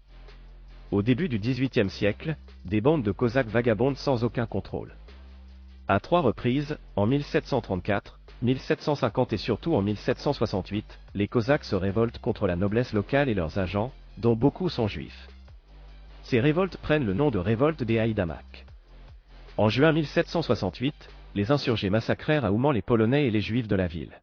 Au 0.92 1.02
début 1.02 1.28
du 1.28 1.38
XVIIIe 1.38 1.90
siècle, 1.90 2.36
des 2.64 2.80
bandes 2.80 3.02
de 3.02 3.12
Cosaques 3.12 3.48
vagabondent 3.48 3.98
sans 3.98 4.24
aucun 4.24 4.46
contrôle. 4.46 4.94
À 5.88 6.00
trois 6.00 6.22
reprises, 6.22 6.78
en 6.96 7.06
1734, 7.06 8.18
1750 8.42 9.32
et 9.32 9.38
surtout 9.38 9.74
en 9.74 9.82
1768, 9.82 10.98
les 11.14 11.26
Cosaques 11.26 11.64
se 11.64 11.74
révoltent 11.74 12.18
contre 12.18 12.46
la 12.46 12.56
noblesse 12.56 12.92
locale 12.92 13.30
et 13.30 13.34
leurs 13.34 13.58
agents, 13.58 13.92
dont 14.18 14.36
beaucoup 14.36 14.68
sont 14.68 14.88
juifs. 14.88 15.28
Ces 16.22 16.40
révoltes 16.40 16.76
prennent 16.76 17.06
le 17.06 17.14
nom 17.14 17.30
de 17.30 17.38
révolte 17.38 17.82
des 17.82 17.98
Haïdamak. 17.98 18.66
En 19.56 19.70
juin 19.70 19.92
1768, 19.92 20.94
les 21.34 21.50
insurgés 21.50 21.88
massacrèrent 21.88 22.44
à 22.44 22.52
Ouman 22.52 22.72
les 22.72 22.82
Polonais 22.82 23.26
et 23.26 23.30
les 23.30 23.40
Juifs 23.40 23.68
de 23.68 23.76
la 23.76 23.86
ville. 23.86 24.20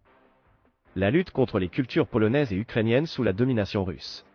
La 0.96 1.10
lutte 1.10 1.32
contre 1.32 1.58
les 1.58 1.70
cultures 1.70 2.08
polonaises 2.08 2.54
et 2.54 2.58
ukrainiennes 2.58 3.08
sous 3.08 3.24
la 3.24 3.34
domination 3.34 3.84
russe. 3.84 4.26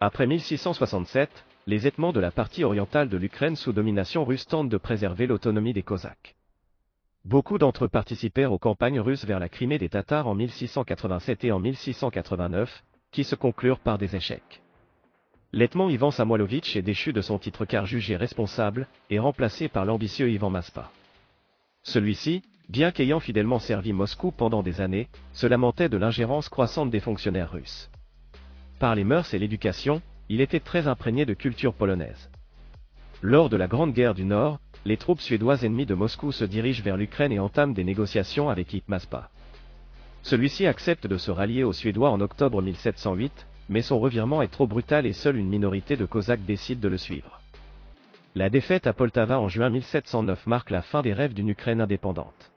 Après 0.00 0.26
1667, 0.26 1.44
les 1.68 1.86
étements 1.86 2.12
de 2.12 2.20
la 2.20 2.32
partie 2.32 2.64
orientale 2.64 3.08
de 3.08 3.16
l'Ukraine 3.16 3.54
sous 3.54 3.72
domination 3.72 4.24
russe 4.24 4.46
tentent 4.46 4.70
de 4.70 4.76
préserver 4.76 5.26
l'autonomie 5.26 5.72
des 5.72 5.82
Cosaques. 5.82 6.34
Beaucoup 7.24 7.58
d'entre 7.58 7.84
eux 7.84 7.88
participèrent 7.88 8.52
aux 8.52 8.58
campagnes 8.58 9.00
russes 9.00 9.24
vers 9.24 9.38
la 9.38 9.48
Crimée 9.48 9.78
des 9.78 9.88
Tatars 9.88 10.26
en 10.26 10.34
1687 10.34 11.44
et 11.44 11.52
en 11.52 11.58
1689, 11.58 12.84
qui 13.10 13.24
se 13.24 13.34
conclurent 13.34 13.80
par 13.80 13.98
des 13.98 14.16
échecs. 14.16 14.62
L'étement 15.52 15.88
Ivan 15.88 16.10
Samoilovitch 16.10 16.76
est 16.76 16.82
déchu 16.82 17.12
de 17.12 17.22
son 17.22 17.38
titre 17.38 17.64
car 17.64 17.86
jugé 17.86 18.16
responsable, 18.16 18.86
et 19.10 19.18
remplacé 19.18 19.68
par 19.68 19.84
l'ambitieux 19.84 20.30
Ivan 20.30 20.50
Maspa. 20.50 20.90
Celui-ci, 21.82 22.42
bien 22.68 22.92
qu'ayant 22.92 23.20
fidèlement 23.20 23.58
servi 23.58 23.92
Moscou 23.92 24.30
pendant 24.30 24.62
des 24.62 24.80
années, 24.80 25.08
se 25.32 25.46
lamentait 25.46 25.88
de 25.88 25.96
l'ingérence 25.96 26.48
croissante 26.48 26.90
des 26.90 27.00
fonctionnaires 27.00 27.50
russes. 27.50 27.90
Par 28.78 28.94
les 28.94 29.04
mœurs 29.04 29.32
et 29.32 29.38
l'éducation, 29.38 30.02
il 30.28 30.42
était 30.42 30.60
très 30.60 30.86
imprégné 30.86 31.24
de 31.24 31.34
culture 31.34 31.72
polonaise. 31.72 32.30
Lors 33.22 33.48
de 33.48 33.56
la 33.56 33.66
Grande 33.66 33.94
Guerre 33.94 34.14
du 34.14 34.24
Nord, 34.24 34.60
les 34.84 34.96
troupes 34.96 35.20
suédoises 35.20 35.64
ennemies 35.64 35.86
de 35.86 35.94
Moscou 35.94 36.32
se 36.32 36.44
dirigent 36.44 36.82
vers 36.82 36.96
l'Ukraine 36.96 37.32
et 37.32 37.38
entament 37.38 37.74
des 37.74 37.84
négociations 37.84 38.48
avec 38.48 38.82
Maspa. 38.88 39.30
Celui-ci 40.22 40.66
accepte 40.66 41.06
de 41.06 41.16
se 41.16 41.30
rallier 41.30 41.64
aux 41.64 41.72
Suédois 41.72 42.10
en 42.10 42.20
octobre 42.20 42.62
1708, 42.62 43.46
mais 43.68 43.82
son 43.82 43.98
revirement 43.98 44.42
est 44.42 44.48
trop 44.48 44.66
brutal 44.66 45.06
et 45.06 45.12
seule 45.12 45.36
une 45.36 45.48
minorité 45.48 45.96
de 45.96 46.06
Cosaques 46.06 46.44
décide 46.44 46.80
de 46.80 46.88
le 46.88 46.98
suivre. 46.98 47.40
La 48.34 48.50
défaite 48.50 48.86
à 48.86 48.92
Poltava 48.92 49.38
en 49.38 49.48
juin 49.48 49.70
1709 49.70 50.46
marque 50.46 50.70
la 50.70 50.82
fin 50.82 51.02
des 51.02 51.12
rêves 51.12 51.34
d'une 51.34 51.48
Ukraine 51.48 51.80
indépendante. 51.80 52.52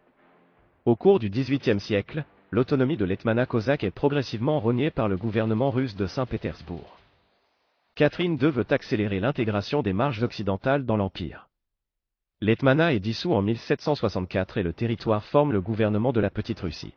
Au 0.86 0.96
cours 0.96 1.20
du 1.20 1.30
XVIIIe 1.30 1.80
siècle, 1.80 2.24
l'autonomie 2.50 2.98
de 2.98 3.06
l'Etmana 3.06 3.46
cosaque 3.46 3.84
est 3.84 3.92
progressivement 3.92 4.60
reniée 4.60 4.92
par 4.92 5.08
le 5.08 5.18
gouvernement 5.18 5.72
russe 5.72 5.96
de 5.96 6.08
Saint-Pétersbourg. 6.08 6.98
Catherine 7.96 8.38
II 8.42 8.52
veut 8.52 8.66
accélérer 8.70 9.20
l'intégration 9.20 9.82
des 9.82 9.94
marges 9.94 10.24
occidentales 10.24 10.86
dans 10.86 10.98
l'Empire. 10.98 11.48
L'Etmana 12.44 12.92
est 12.92 13.00
dissous 13.00 13.34
en 13.34 13.44
1764 13.44 14.58
et 14.58 14.64
le 14.64 14.74
territoire 14.74 15.24
forme 15.24 15.52
le 15.52 15.62
gouvernement 15.62 16.12
de 16.12 16.20
la 16.20 16.32
Petite 16.32 16.62
Russie. 16.62 16.96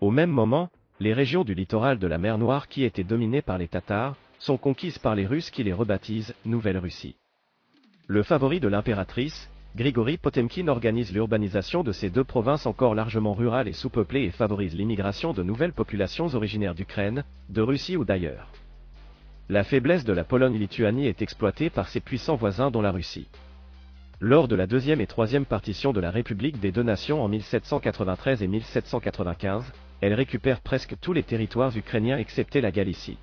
Au 0.00 0.12
même 0.12 0.30
moment, 0.30 0.68
les 1.00 1.12
régions 1.12 1.42
du 1.42 1.54
littoral 1.54 1.98
de 1.98 2.06
la 2.06 2.18
mer 2.18 2.38
Noire 2.38 2.68
qui 2.68 2.84
étaient 2.84 3.02
dominées 3.02 3.42
par 3.42 3.58
les 3.58 3.66
Tatars, 3.66 4.14
sont 4.38 4.56
conquises 4.56 4.98
par 4.98 5.16
les 5.16 5.26
Russes 5.26 5.50
qui 5.50 5.64
les 5.64 5.72
rebaptisent 5.72 6.36
Nouvelle-Russie. 6.44 7.16
Le 8.06 8.22
favori 8.22 8.60
de 8.60 8.68
l'impératrice, 8.68 9.50
Grigory 9.74 10.18
Potemkin 10.18 10.68
organise 10.68 11.12
l'urbanisation 11.12 11.82
de 11.82 11.90
ces 11.90 12.08
deux 12.08 12.22
provinces 12.22 12.66
encore 12.66 12.94
largement 12.94 13.34
rurales 13.34 13.66
et 13.66 13.72
sous-peuplées 13.72 14.22
et 14.22 14.30
favorise 14.30 14.76
l'immigration 14.76 15.32
de 15.32 15.42
nouvelles 15.42 15.72
populations 15.72 16.32
originaires 16.32 16.76
d'Ukraine, 16.76 17.24
de 17.48 17.60
Russie 17.60 17.96
ou 17.96 18.04
d'ailleurs. 18.04 18.52
La 19.48 19.64
faiblesse 19.64 20.04
de 20.04 20.12
la 20.12 20.22
Pologne-Lituanie 20.22 21.08
est 21.08 21.22
exploitée 21.22 21.70
par 21.70 21.88
ses 21.88 22.00
puissants 22.00 22.36
voisins 22.36 22.70
dont 22.70 22.82
la 22.82 22.92
Russie. 22.92 23.26
Lors 24.20 24.46
de 24.46 24.54
la 24.54 24.66
deuxième 24.68 25.00
et 25.00 25.08
troisième 25.08 25.44
partition 25.44 25.92
de 25.92 26.00
la 26.00 26.10
République 26.10 26.60
des 26.60 26.70
deux 26.70 26.84
nations 26.84 27.22
en 27.22 27.28
1793 27.28 28.42
et 28.42 28.46
1795, 28.46 29.64
elle 30.00 30.14
récupère 30.14 30.60
presque 30.60 30.94
tous 31.00 31.12
les 31.12 31.24
territoires 31.24 31.76
ukrainiens 31.76 32.18
excepté 32.18 32.60
la 32.60 32.70
Galicie. 32.70 33.18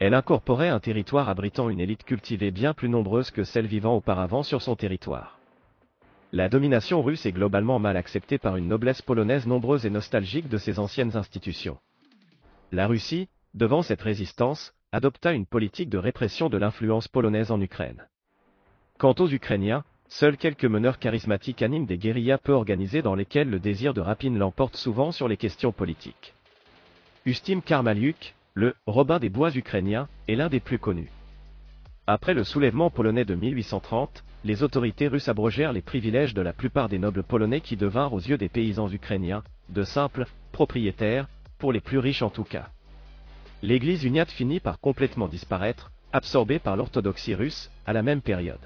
Elle 0.00 0.14
incorporait 0.14 0.68
un 0.68 0.80
territoire 0.80 1.28
abritant 1.28 1.68
une 1.68 1.78
élite 1.78 2.02
cultivée 2.02 2.50
bien 2.50 2.74
plus 2.74 2.88
nombreuse 2.88 3.30
que 3.30 3.44
celle 3.44 3.66
vivant 3.66 3.94
auparavant 3.94 4.42
sur 4.42 4.60
son 4.60 4.74
territoire. 4.74 5.38
La 6.32 6.48
domination 6.48 7.02
russe 7.02 7.24
est 7.24 7.32
globalement 7.32 7.78
mal 7.78 7.96
acceptée 7.96 8.38
par 8.38 8.56
une 8.56 8.66
noblesse 8.66 9.02
polonaise 9.02 9.46
nombreuse 9.46 9.86
et 9.86 9.90
nostalgique 9.90 10.48
de 10.48 10.58
ses 10.58 10.80
anciennes 10.80 11.16
institutions. 11.16 11.78
La 12.72 12.88
Russie, 12.88 13.28
devant 13.54 13.82
cette 13.82 14.02
résistance, 14.02 14.74
adopta 14.90 15.32
une 15.32 15.46
politique 15.46 15.90
de 15.90 15.98
répression 15.98 16.48
de 16.48 16.56
l'influence 16.56 17.06
polonaise 17.06 17.52
en 17.52 17.60
Ukraine. 17.60 18.08
Quant 18.98 19.14
aux 19.18 19.28
Ukrainiens, 19.28 19.84
Seuls 20.14 20.36
quelques 20.36 20.66
meneurs 20.66 20.98
charismatiques 20.98 21.62
animent 21.62 21.86
des 21.86 21.96
guérillas 21.96 22.36
peu 22.36 22.52
organisées 22.52 23.00
dans 23.00 23.14
lesquelles 23.14 23.48
le 23.48 23.58
désir 23.58 23.94
de 23.94 24.02
rapine 24.02 24.36
l'emporte 24.36 24.76
souvent 24.76 25.10
sur 25.10 25.26
les 25.26 25.38
questions 25.38 25.72
politiques. 25.72 26.34
Ustim 27.24 27.62
Karmaliuk, 27.62 28.34
le 28.52 28.74
Robin 28.86 29.18
des 29.18 29.30
bois 29.30 29.56
ukrainien, 29.56 30.08
est 30.28 30.34
l'un 30.34 30.50
des 30.50 30.60
plus 30.60 30.78
connus. 30.78 31.10
Après 32.06 32.34
le 32.34 32.44
soulèvement 32.44 32.90
polonais 32.90 33.24
de 33.24 33.34
1830, 33.34 34.22
les 34.44 34.62
autorités 34.62 35.08
russes 35.08 35.28
abrogèrent 35.28 35.72
les 35.72 35.80
privilèges 35.80 36.34
de 36.34 36.42
la 36.42 36.52
plupart 36.52 36.90
des 36.90 36.98
nobles 36.98 37.22
polonais 37.22 37.62
qui 37.62 37.78
devinrent 37.78 38.12
aux 38.12 38.20
yeux 38.20 38.36
des 38.36 38.50
paysans 38.50 38.90
ukrainiens, 38.92 39.42
de 39.70 39.82
simples 39.82 40.26
propriétaires, 40.52 41.26
pour 41.56 41.72
les 41.72 41.80
plus 41.80 41.98
riches 41.98 42.20
en 42.20 42.28
tout 42.28 42.44
cas. 42.44 42.68
L'église 43.62 44.04
uniate 44.04 44.30
finit 44.30 44.60
par 44.60 44.78
complètement 44.78 45.28
disparaître, 45.28 45.90
absorbée 46.12 46.58
par 46.58 46.76
l'orthodoxie 46.76 47.34
russe, 47.34 47.70
à 47.86 47.94
la 47.94 48.02
même 48.02 48.20
période. 48.20 48.60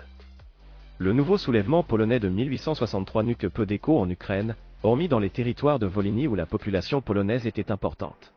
Le 0.98 1.12
nouveau 1.12 1.37
soulèvement 1.37 1.82
polonais 1.82 2.20
de 2.20 2.30
1863 2.30 3.22
n'eut 3.22 3.37
que 3.37 3.46
peu 3.46 3.66
d'écho 3.66 3.98
en 3.98 4.09
Ukraine, 4.09 4.56
hormis 4.82 5.09
dans 5.09 5.18
les 5.18 5.28
territoires 5.28 5.78
de 5.78 5.85
Volhynie 5.85 6.26
où 6.26 6.35
la 6.35 6.46
population 6.46 7.02
polonaise 7.02 7.46
était 7.46 7.70
importante. 7.70 8.32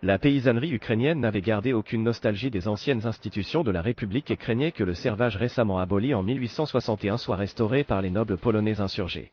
La 0.00 0.18
paysannerie 0.18 0.72
ukrainienne 0.72 1.18
n'avait 1.18 1.40
gardé 1.40 1.72
aucune 1.72 2.04
nostalgie 2.04 2.50
des 2.50 2.68
anciennes 2.68 3.06
institutions 3.06 3.64
de 3.64 3.72
la 3.72 3.82
République 3.82 4.30
et 4.30 4.36
craignait 4.36 4.70
que 4.70 4.84
le 4.84 4.94
servage 4.94 5.36
récemment 5.36 5.78
aboli 5.78 6.14
en 6.14 6.22
1861 6.22 7.16
soit 7.16 7.34
restauré 7.34 7.82
par 7.82 8.02
les 8.02 8.10
nobles 8.10 8.36
polonais 8.36 8.80
insurgés. 8.80 9.32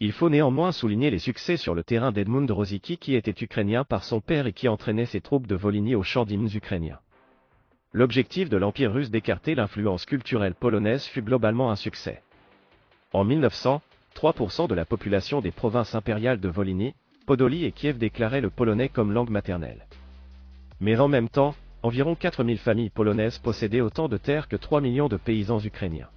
Il 0.00 0.12
faut 0.12 0.30
néanmoins 0.30 0.72
souligner 0.72 1.10
les 1.10 1.18
succès 1.18 1.58
sur 1.58 1.74
le 1.74 1.84
terrain 1.84 2.10
d'Edmund 2.10 2.50
Rosicki 2.50 2.96
qui 2.96 3.16
était 3.16 3.44
ukrainien 3.44 3.84
par 3.84 4.02
son 4.02 4.22
père 4.22 4.46
et 4.46 4.54
qui 4.54 4.66
entraînait 4.66 5.04
ses 5.04 5.20
troupes 5.20 5.46
de 5.46 5.56
Volhynie 5.56 5.94
au 5.94 6.02
champ 6.02 6.24
d'hymnes 6.24 6.48
ukrainiens. 6.54 7.00
L'objectif 7.96 8.48
de 8.48 8.56
l'Empire 8.56 8.92
russe 8.92 9.12
d'écarter 9.12 9.54
l'influence 9.54 10.04
culturelle 10.04 10.56
polonaise 10.56 11.04
fut 11.04 11.22
globalement 11.22 11.70
un 11.70 11.76
succès. 11.76 12.20
En 13.12 13.22
1900, 13.22 13.82
3% 14.16 14.66
de 14.66 14.74
la 14.74 14.84
population 14.84 15.40
des 15.40 15.52
provinces 15.52 15.94
impériales 15.94 16.40
de 16.40 16.48
Volhynie, 16.48 16.96
Podolie 17.24 17.64
et 17.64 17.70
Kiev 17.70 17.96
déclaraient 17.96 18.40
le 18.40 18.50
polonais 18.50 18.88
comme 18.88 19.12
langue 19.12 19.30
maternelle. 19.30 19.86
Mais 20.80 20.98
en 20.98 21.06
même 21.06 21.28
temps, 21.28 21.54
environ 21.84 22.16
4000 22.16 22.58
familles 22.58 22.90
polonaises 22.90 23.38
possédaient 23.38 23.80
autant 23.80 24.08
de 24.08 24.16
terres 24.16 24.48
que 24.48 24.56
3 24.56 24.80
millions 24.80 25.08
de 25.08 25.16
paysans 25.16 25.60
ukrainiens. 25.60 26.08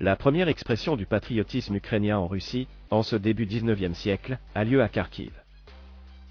La 0.00 0.16
première 0.16 0.48
expression 0.48 0.96
du 0.96 1.06
patriotisme 1.06 1.76
ukrainien 1.76 2.18
en 2.18 2.26
Russie, 2.26 2.66
en 2.90 3.04
ce 3.04 3.14
début 3.14 3.46
19e 3.46 3.94
siècle, 3.94 4.38
a 4.56 4.64
lieu 4.64 4.82
à 4.82 4.88
Kharkiv. 4.88 5.30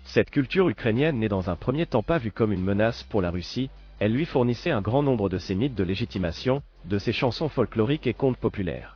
Cette 0.04 0.32
culture 0.32 0.68
ukrainienne 0.68 1.18
n'est 1.18 1.30
dans 1.30 1.50
un 1.50 1.56
premier 1.56 1.86
temps 1.86 2.04
pas 2.04 2.18
vue 2.18 2.34
comme 2.34 2.52
une 2.52 2.64
menace 2.64 3.04
pour 3.04 3.22
la 3.22 3.32
Russie, 3.32 3.70
elle 4.00 4.14
lui 4.14 4.26
fournissait 4.26 4.72
un 4.72 4.82
grand 4.82 5.04
nombre 5.04 5.30
de 5.30 5.38
ses 5.38 5.56
mythes 5.56 5.76
de 5.76 5.84
légitimation, 5.84 6.62
de 6.86 6.98
ses 6.98 7.12
chansons 7.12 7.50
folkloriques 7.50 8.08
et 8.08 8.14
contes 8.14 8.38
populaires. 8.38 8.96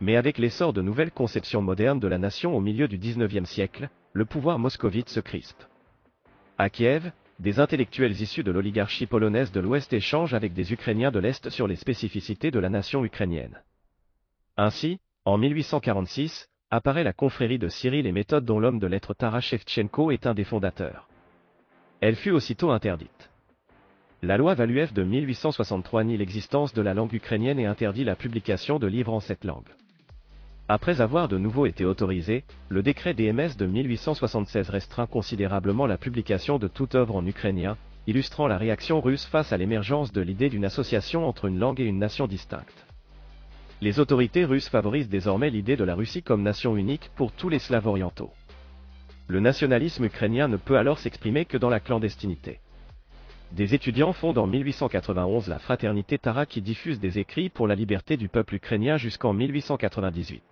Mais 0.00 0.16
avec 0.16 0.38
l'essor 0.38 0.72
de 0.72 0.80
nouvelles 0.80 1.10
conceptions 1.10 1.60
modernes 1.60 2.00
de 2.00 2.08
la 2.08 2.18
nation 2.18 2.56
au 2.56 2.60
milieu 2.60 2.88
du 2.88 2.98
XIXe 2.98 3.48
siècle, 3.48 3.88
le 4.12 4.24
pouvoir 4.24 4.58
moscovite 4.58 5.10
se 5.10 5.20
crispe. 5.20 5.62
À 6.56 6.70
Kiev, 6.70 7.12
des 7.38 7.60
intellectuels 7.60 8.20
issus 8.20 8.42
de 8.42 8.50
l'oligarchie 8.50 9.06
polonaise 9.06 9.52
de 9.52 9.60
l'Ouest 9.60 9.92
échangent 9.92 10.34
avec 10.34 10.54
des 10.54 10.72
Ukrainiens 10.72 11.10
de 11.10 11.18
l'Est 11.18 11.50
sur 11.50 11.68
les 11.68 11.76
spécificités 11.76 12.50
de 12.50 12.58
la 12.58 12.70
nation 12.70 13.04
ukrainienne. 13.04 13.62
Ainsi, 14.56 14.98
en 15.24 15.36
1846, 15.36 16.48
apparaît 16.70 17.04
la 17.04 17.12
confrérie 17.12 17.58
de 17.58 17.68
Cyril 17.68 18.06
et 18.06 18.12
méthode 18.12 18.44
dont 18.44 18.58
l'homme 18.58 18.78
de 18.78 18.86
lettres 18.86 19.14
Taras 19.14 19.40
Shevchenko 19.40 20.10
est 20.10 20.26
un 20.26 20.34
des 20.34 20.44
fondateurs. 20.44 21.08
Elle 22.00 22.16
fut 22.16 22.30
aussitôt 22.30 22.70
interdite. 22.70 23.27
La 24.20 24.36
loi 24.36 24.54
Valuev 24.54 24.92
de 24.92 25.04
1863 25.04 26.02
nie 26.02 26.16
l'existence 26.16 26.74
de 26.74 26.82
la 26.82 26.92
langue 26.92 27.12
ukrainienne 27.12 27.60
et 27.60 27.66
interdit 27.66 28.02
la 28.02 28.16
publication 28.16 28.80
de 28.80 28.88
livres 28.88 29.12
en 29.12 29.20
cette 29.20 29.44
langue. 29.44 29.68
Après 30.66 31.00
avoir 31.00 31.28
de 31.28 31.38
nouveau 31.38 31.66
été 31.66 31.84
autorisé, 31.84 32.42
le 32.68 32.82
décret 32.82 33.14
DMS 33.14 33.56
de 33.56 33.66
1876 33.66 34.70
restreint 34.70 35.06
considérablement 35.06 35.86
la 35.86 35.98
publication 35.98 36.58
de 36.58 36.66
toute 36.66 36.96
œuvre 36.96 37.14
en 37.14 37.24
ukrainien, 37.24 37.76
illustrant 38.08 38.48
la 38.48 38.58
réaction 38.58 39.00
russe 39.00 39.24
face 39.24 39.52
à 39.52 39.56
l'émergence 39.56 40.12
de 40.12 40.20
l'idée 40.20 40.48
d'une 40.48 40.64
association 40.64 41.28
entre 41.28 41.44
une 41.44 41.60
langue 41.60 41.78
et 41.78 41.86
une 41.86 42.00
nation 42.00 42.26
distincte. 42.26 42.86
Les 43.80 44.00
autorités 44.00 44.44
russes 44.44 44.68
favorisent 44.68 45.08
désormais 45.08 45.50
l'idée 45.50 45.76
de 45.76 45.84
la 45.84 45.94
Russie 45.94 46.24
comme 46.24 46.42
nation 46.42 46.76
unique 46.76 47.12
pour 47.14 47.30
tous 47.30 47.48
les 47.48 47.60
Slaves 47.60 47.86
orientaux. 47.86 48.32
Le 49.28 49.38
nationalisme 49.38 50.06
ukrainien 50.06 50.48
ne 50.48 50.56
peut 50.56 50.76
alors 50.76 50.98
s'exprimer 50.98 51.44
que 51.44 51.56
dans 51.56 51.70
la 51.70 51.78
clandestinité. 51.78 52.58
Des 53.52 53.74
étudiants 53.74 54.12
fondent 54.12 54.38
en 54.38 54.46
1891 54.46 55.48
la 55.48 55.58
fraternité 55.58 56.18
Tara 56.18 56.44
qui 56.44 56.60
diffuse 56.60 57.00
des 57.00 57.18
écrits 57.18 57.48
pour 57.48 57.66
la 57.66 57.74
liberté 57.74 58.18
du 58.18 58.28
peuple 58.28 58.56
ukrainien 58.56 58.98
jusqu'en 58.98 59.32
1898. 59.32 60.42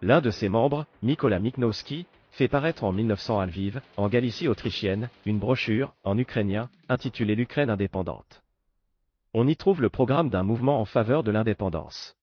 L'un 0.00 0.20
de 0.22 0.30
ses 0.30 0.48
membres, 0.48 0.86
Mikola 1.02 1.38
Miknowski, 1.38 2.06
fait 2.30 2.48
paraître 2.48 2.84
en 2.84 2.92
1900 2.92 3.40
à 3.40 3.46
Lviv, 3.46 3.80
en 3.98 4.08
Galicie 4.08 4.48
autrichienne, 4.48 5.10
une 5.26 5.38
brochure, 5.38 5.92
en 6.02 6.16
ukrainien, 6.16 6.70
intitulée 6.88 7.34
L'Ukraine 7.34 7.68
indépendante. 7.68 8.42
On 9.34 9.46
y 9.46 9.54
trouve 9.54 9.82
le 9.82 9.90
programme 9.90 10.30
d'un 10.30 10.42
mouvement 10.42 10.80
en 10.80 10.86
faveur 10.86 11.22
de 11.22 11.30
l'indépendance. 11.30 12.16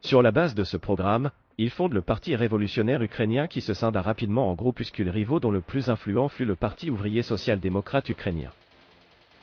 Sur 0.00 0.22
la 0.22 0.30
base 0.30 0.54
de 0.54 0.62
ce 0.62 0.76
programme, 0.76 1.32
il 1.58 1.70
fonde 1.70 1.92
le 1.92 2.02
Parti 2.02 2.36
révolutionnaire 2.36 3.02
ukrainien 3.02 3.48
qui 3.48 3.60
se 3.60 3.74
scinda 3.74 4.00
rapidement 4.00 4.48
en 4.48 4.54
groupuscules 4.54 5.10
rivaux 5.10 5.40
dont 5.40 5.50
le 5.50 5.60
plus 5.60 5.90
influent 5.90 6.28
fut 6.28 6.44
le 6.44 6.54
Parti 6.54 6.88
ouvrier 6.88 7.22
social-démocrate 7.22 8.08
ukrainien. 8.08 8.52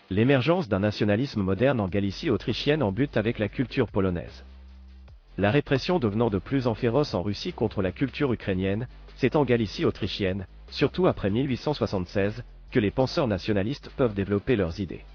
L'émergence 0.10 0.68
d'un 0.68 0.80
nationalisme 0.80 1.42
moderne 1.42 1.80
en 1.80 1.88
Galicie 1.88 2.30
autrichienne 2.30 2.84
en 2.84 2.92
but 2.92 3.16
avec 3.16 3.40
la 3.40 3.48
culture 3.48 3.88
polonaise. 3.88 4.44
La 5.38 5.50
répression 5.50 5.98
devenant 5.98 6.30
de 6.30 6.40
plus 6.40 6.68
en 6.68 6.76
féroce 6.76 7.14
en 7.14 7.24
Russie 7.24 7.54
contre 7.54 7.82
la 7.82 7.92
culture 7.92 8.34
ukrainienne, 8.34 8.88
c'est 9.16 9.36
en 9.36 9.46
Galicie 9.46 9.86
autrichienne, 9.86 10.46
surtout 10.70 11.08
après 11.08 11.30
1876, 11.30 12.44
que 12.70 12.80
les 12.80 12.92
penseurs 12.92 13.28
nationalistes 13.28 13.90
peuvent 13.96 14.14
développer 14.14 14.56
leurs 14.56 14.80
idées. 14.80 15.06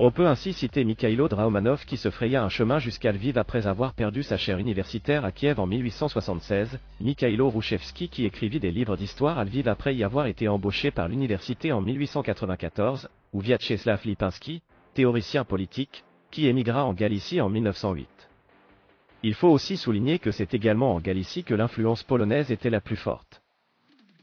On 0.00 0.10
peut 0.10 0.26
ainsi 0.26 0.52
citer 0.52 0.82
Mikhailo 0.82 1.28
Draumanov 1.28 1.84
qui 1.84 1.96
se 1.96 2.10
fraya 2.10 2.42
un 2.42 2.48
chemin 2.48 2.80
jusqu'à 2.80 3.12
Lviv 3.12 3.38
après 3.38 3.68
avoir 3.68 3.94
perdu 3.94 4.24
sa 4.24 4.36
chaire 4.36 4.58
universitaire 4.58 5.24
à 5.24 5.30
Kiev 5.30 5.60
en 5.60 5.66
1876, 5.66 6.80
Mikhailo 7.00 7.48
Rouchevski 7.48 8.08
qui 8.08 8.24
écrivit 8.24 8.58
des 8.58 8.72
livres 8.72 8.96
d'histoire 8.96 9.38
à 9.38 9.44
Lviv 9.44 9.68
après 9.68 9.94
y 9.94 10.02
avoir 10.02 10.26
été 10.26 10.48
embauché 10.48 10.90
par 10.90 11.06
l'université 11.06 11.70
en 11.70 11.80
1894, 11.80 13.08
ou 13.32 13.40
Vyacheslav 13.40 14.00
Lipinski, 14.04 14.62
théoricien 14.94 15.44
politique, 15.44 16.02
qui 16.32 16.48
émigra 16.48 16.84
en 16.84 16.92
Galicie 16.92 17.40
en 17.40 17.48
1908. 17.48 18.08
Il 19.22 19.34
faut 19.34 19.48
aussi 19.48 19.76
souligner 19.76 20.18
que 20.18 20.32
c'est 20.32 20.54
également 20.54 20.96
en 20.96 21.00
Galicie 21.00 21.44
que 21.44 21.54
l'influence 21.54 22.02
polonaise 22.02 22.50
était 22.50 22.68
la 22.68 22.80
plus 22.80 22.96
forte. 22.96 23.42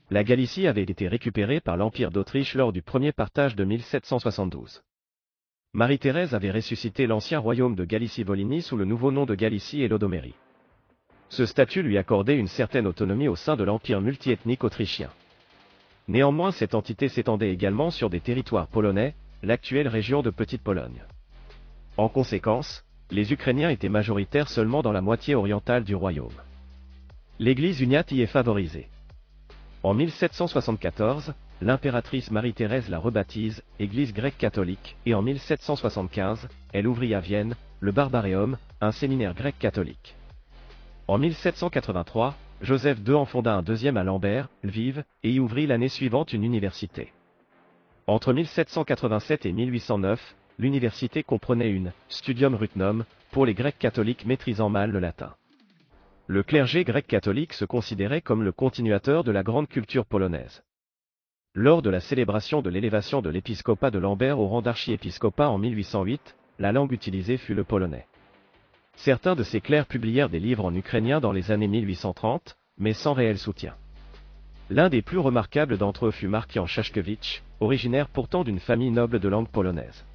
La 0.10 0.25
Galicie 0.25 0.67
avait 0.67 0.84
été 0.84 1.07
récupérée 1.07 1.62
par 1.62 1.77
l'Empire 1.77 2.12
d'Autriche 2.12 2.55
lors 2.55 2.73
du 2.73 2.81
premier 2.81 3.13
partage 3.13 3.55
de 3.55 3.63
1772. 3.63 4.84
Marie-Thérèse 5.73 6.36
avait 6.36 6.51
ressuscité 6.51 7.07
l'ancien 7.07 7.39
royaume 7.39 7.75
de 7.75 7.86
Galicie-Volhynie 7.86 8.62
sous 8.62 8.75
le 8.75 8.84
nouveau 8.84 9.10
nom 9.10 9.25
de 9.25 9.36
Galicie 9.36 9.81
et 9.81 9.88
Lodomérie. 9.88 10.36
Ce 11.29 11.45
statut 11.45 11.81
lui 11.81 11.97
accordait 11.97 12.38
une 12.38 12.49
certaine 12.49 12.86
autonomie 12.86 13.29
au 13.29 13.38
sein 13.38 13.55
de 13.55 13.63
l'empire 13.63 14.01
multiethnique 14.01 14.65
autrichien. 14.65 15.10
Néanmoins 16.10 16.51
cette 16.51 16.75
entité 16.75 17.07
s'étendait 17.07 17.53
également 17.53 17.89
sur 17.89 18.10
des 18.10 18.19
territoires 18.19 18.67
polonais, 18.67 19.15
l'actuelle 19.43 19.88
région 19.88 20.21
de 20.21 20.29
Petite-Pologne. 20.29 21.05
En 21.95 22.10
conséquence, 22.10 22.84
les 23.10 23.31
Ukrainiens 23.31 23.69
étaient 23.69 23.88
majoritaires 23.88 24.49
seulement 24.49 24.81
dans 24.81 24.91
la 24.91 25.01
moitié 25.01 25.36
orientale 25.36 25.86
du 25.86 25.95
royaume. 25.95 26.41
L'église 27.39 27.79
uniate 27.79 28.12
y 28.12 28.21
est 28.21 28.27
favorisée. 28.27 28.89
En 29.84 29.96
1774, 29.96 31.34
l'impératrice 31.60 32.30
Marie-Thérèse 32.30 32.88
la 32.88 33.00
rebaptise 33.00 33.63
Église 33.80 34.13
grecque 34.13 34.38
catholique, 34.38 34.96
et 35.08 35.15
en 35.15 35.24
1775, 35.24 36.48
elle 36.72 36.86
ouvrit 36.86 37.15
à 37.15 37.20
Vienne, 37.20 37.56
le 37.80 37.91
Barbaréum, 37.91 38.58
un 38.80 38.91
séminaire 38.91 39.34
grec 39.34 39.56
catholique. 39.58 40.15
En 41.08 41.17
1783, 41.17 42.36
Joseph 42.62 43.00
II 43.08 43.15
en 43.15 43.26
fonda 43.26 43.56
un 43.56 43.63
deuxième 43.63 43.98
à 43.98 44.04
Lambert, 44.04 44.50
Lviv, 44.62 45.04
et 45.24 45.32
y 45.32 45.39
ouvrit 45.39 45.65
l'année 45.65 45.89
suivante 45.89 46.32
une 46.32 46.44
université. 46.44 47.12
Entre 48.06 48.34
1787 48.34 49.48
et 49.48 49.52
1809, 49.52 50.36
l'université 50.60 51.24
comprenait 51.24 51.72
une 51.72 51.91
studium 52.08 52.54
rutnum 52.54 53.04
pour 53.32 53.48
les 53.48 53.56
Grecs 53.56 53.80
catholiques 53.80 54.28
maîtrisant 54.28 54.70
mal 54.70 54.91
le 54.91 55.00
latin. 55.00 55.34
Le 56.32 56.44
clergé 56.44 56.86
grec 56.86 57.08
catholique 57.08 57.52
se 57.52 57.65
considérait 57.65 58.22
comme 58.22 58.41
le 58.41 58.54
continuateur 58.54 59.26
de 59.26 59.34
la 59.34 59.44
grande 59.44 59.67
culture 59.67 60.06
polonaise. 60.06 60.63
Lors 61.54 61.82
de 61.82 61.89
la 61.89 62.00
célébration 62.00 62.62
de 62.62 62.70
l'élévation 62.70 63.22
de 63.22 63.30
l'épiscopat 63.30 63.91
de 63.91 64.00
Lambert 64.00 64.39
au 64.39 64.48
rang 64.48 64.62
d'archiépiscopat 64.62 65.50
en 65.50 65.58
1808, 65.58 66.38
la 66.58 66.72
langue 66.72 66.94
utilisée 66.94 67.36
fut 67.36 67.54
le 67.54 67.65
polonais. 67.65 68.08
Certains 68.96 69.36
de 69.36 69.44
ces 69.44 69.60
clercs 69.60 69.88
publièrent 69.88 70.30
des 70.30 70.39
livres 70.39 70.63
en 70.63 70.74
ukrainien 70.74 71.20
dans 71.20 71.34
les 71.34 71.52
années 71.52 71.67
1830, 71.67 72.56
mais 72.78 72.94
sans 72.94 73.12
réel 73.12 73.38
soutien. 73.38 73.76
L'un 74.70 74.88
des 74.88 75.02
plus 75.02 75.17
remarquables 75.17 75.78
d'entre 75.78 76.06
eux 76.06 76.12
fut 76.12 76.30
Markian 76.30 76.65
Szaszkiewicz, 76.65 77.44
originaire 77.60 78.08
pourtant 78.08 78.46
d'une 78.46 78.62
famille 78.62 78.91
noble 78.91 79.20
de 79.20 79.28
langue 79.28 79.50
polonaise. 79.50 80.06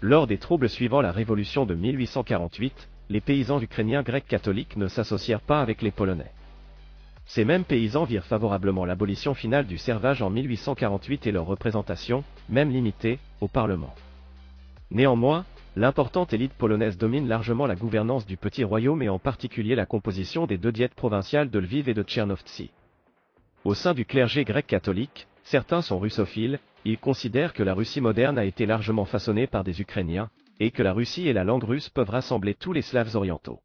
Lors 0.00 0.28
des 0.28 0.38
troubles 0.38 0.68
suivant 0.68 1.00
la 1.00 1.10
révolution 1.10 1.66
de 1.66 1.74
1848, 1.74 2.88
les 3.10 3.20
paysans 3.20 3.60
ukrainiens 3.60 4.02
grecs 4.02 4.26
catholiques 4.26 4.76
ne 4.76 4.88
s'associèrent 4.88 5.40
pas 5.40 5.60
avec 5.60 5.82
les 5.82 5.90
Polonais. 5.90 6.32
Ces 7.26 7.44
mêmes 7.44 7.64
paysans 7.64 8.04
virent 8.04 8.24
favorablement 8.24 8.84
l'abolition 8.84 9.34
finale 9.34 9.66
du 9.66 9.78
servage 9.78 10.22
en 10.22 10.30
1848 10.30 11.26
et 11.26 11.32
leur 11.32 11.46
représentation, 11.46 12.22
même 12.48 12.70
limitée, 12.70 13.18
au 13.40 13.48
Parlement. 13.48 13.94
Néanmoins, 14.90 15.44
l'importante 15.76 16.32
élite 16.32 16.52
polonaise 16.52 16.98
domine 16.98 17.26
largement 17.26 17.66
la 17.66 17.76
gouvernance 17.76 18.26
du 18.26 18.36
petit 18.36 18.64
royaume 18.64 19.02
et 19.02 19.08
en 19.08 19.18
particulier 19.18 19.74
la 19.74 19.86
composition 19.86 20.46
des 20.46 20.58
deux 20.58 20.72
diètes 20.72 20.94
provinciales 20.94 21.50
de 21.50 21.58
Lviv 21.58 21.88
et 21.88 21.94
de 21.94 22.02
Tchernovtsi. 22.02 22.70
Au 23.64 23.74
sein 23.74 23.94
du 23.94 24.04
clergé 24.04 24.44
grec 24.44 24.66
catholique, 24.66 25.26
certains 25.42 25.80
sont 25.80 25.98
russophiles, 25.98 26.60
ils 26.84 26.98
considèrent 26.98 27.54
que 27.54 27.62
la 27.62 27.72
Russie 27.72 28.02
moderne 28.02 28.38
a 28.38 28.44
été 28.44 28.66
largement 28.66 29.06
façonnée 29.06 29.46
par 29.46 29.64
des 29.64 29.80
Ukrainiens, 29.80 30.28
et 30.60 30.70
que 30.70 30.82
la 30.82 30.92
Russie 30.92 31.28
et 31.28 31.32
la 31.32 31.44
langue 31.44 31.64
russe 31.64 31.88
peuvent 31.88 32.10
rassembler 32.10 32.54
tous 32.54 32.72
les 32.72 32.82
Slaves 32.82 33.16
orientaux. 33.16 33.60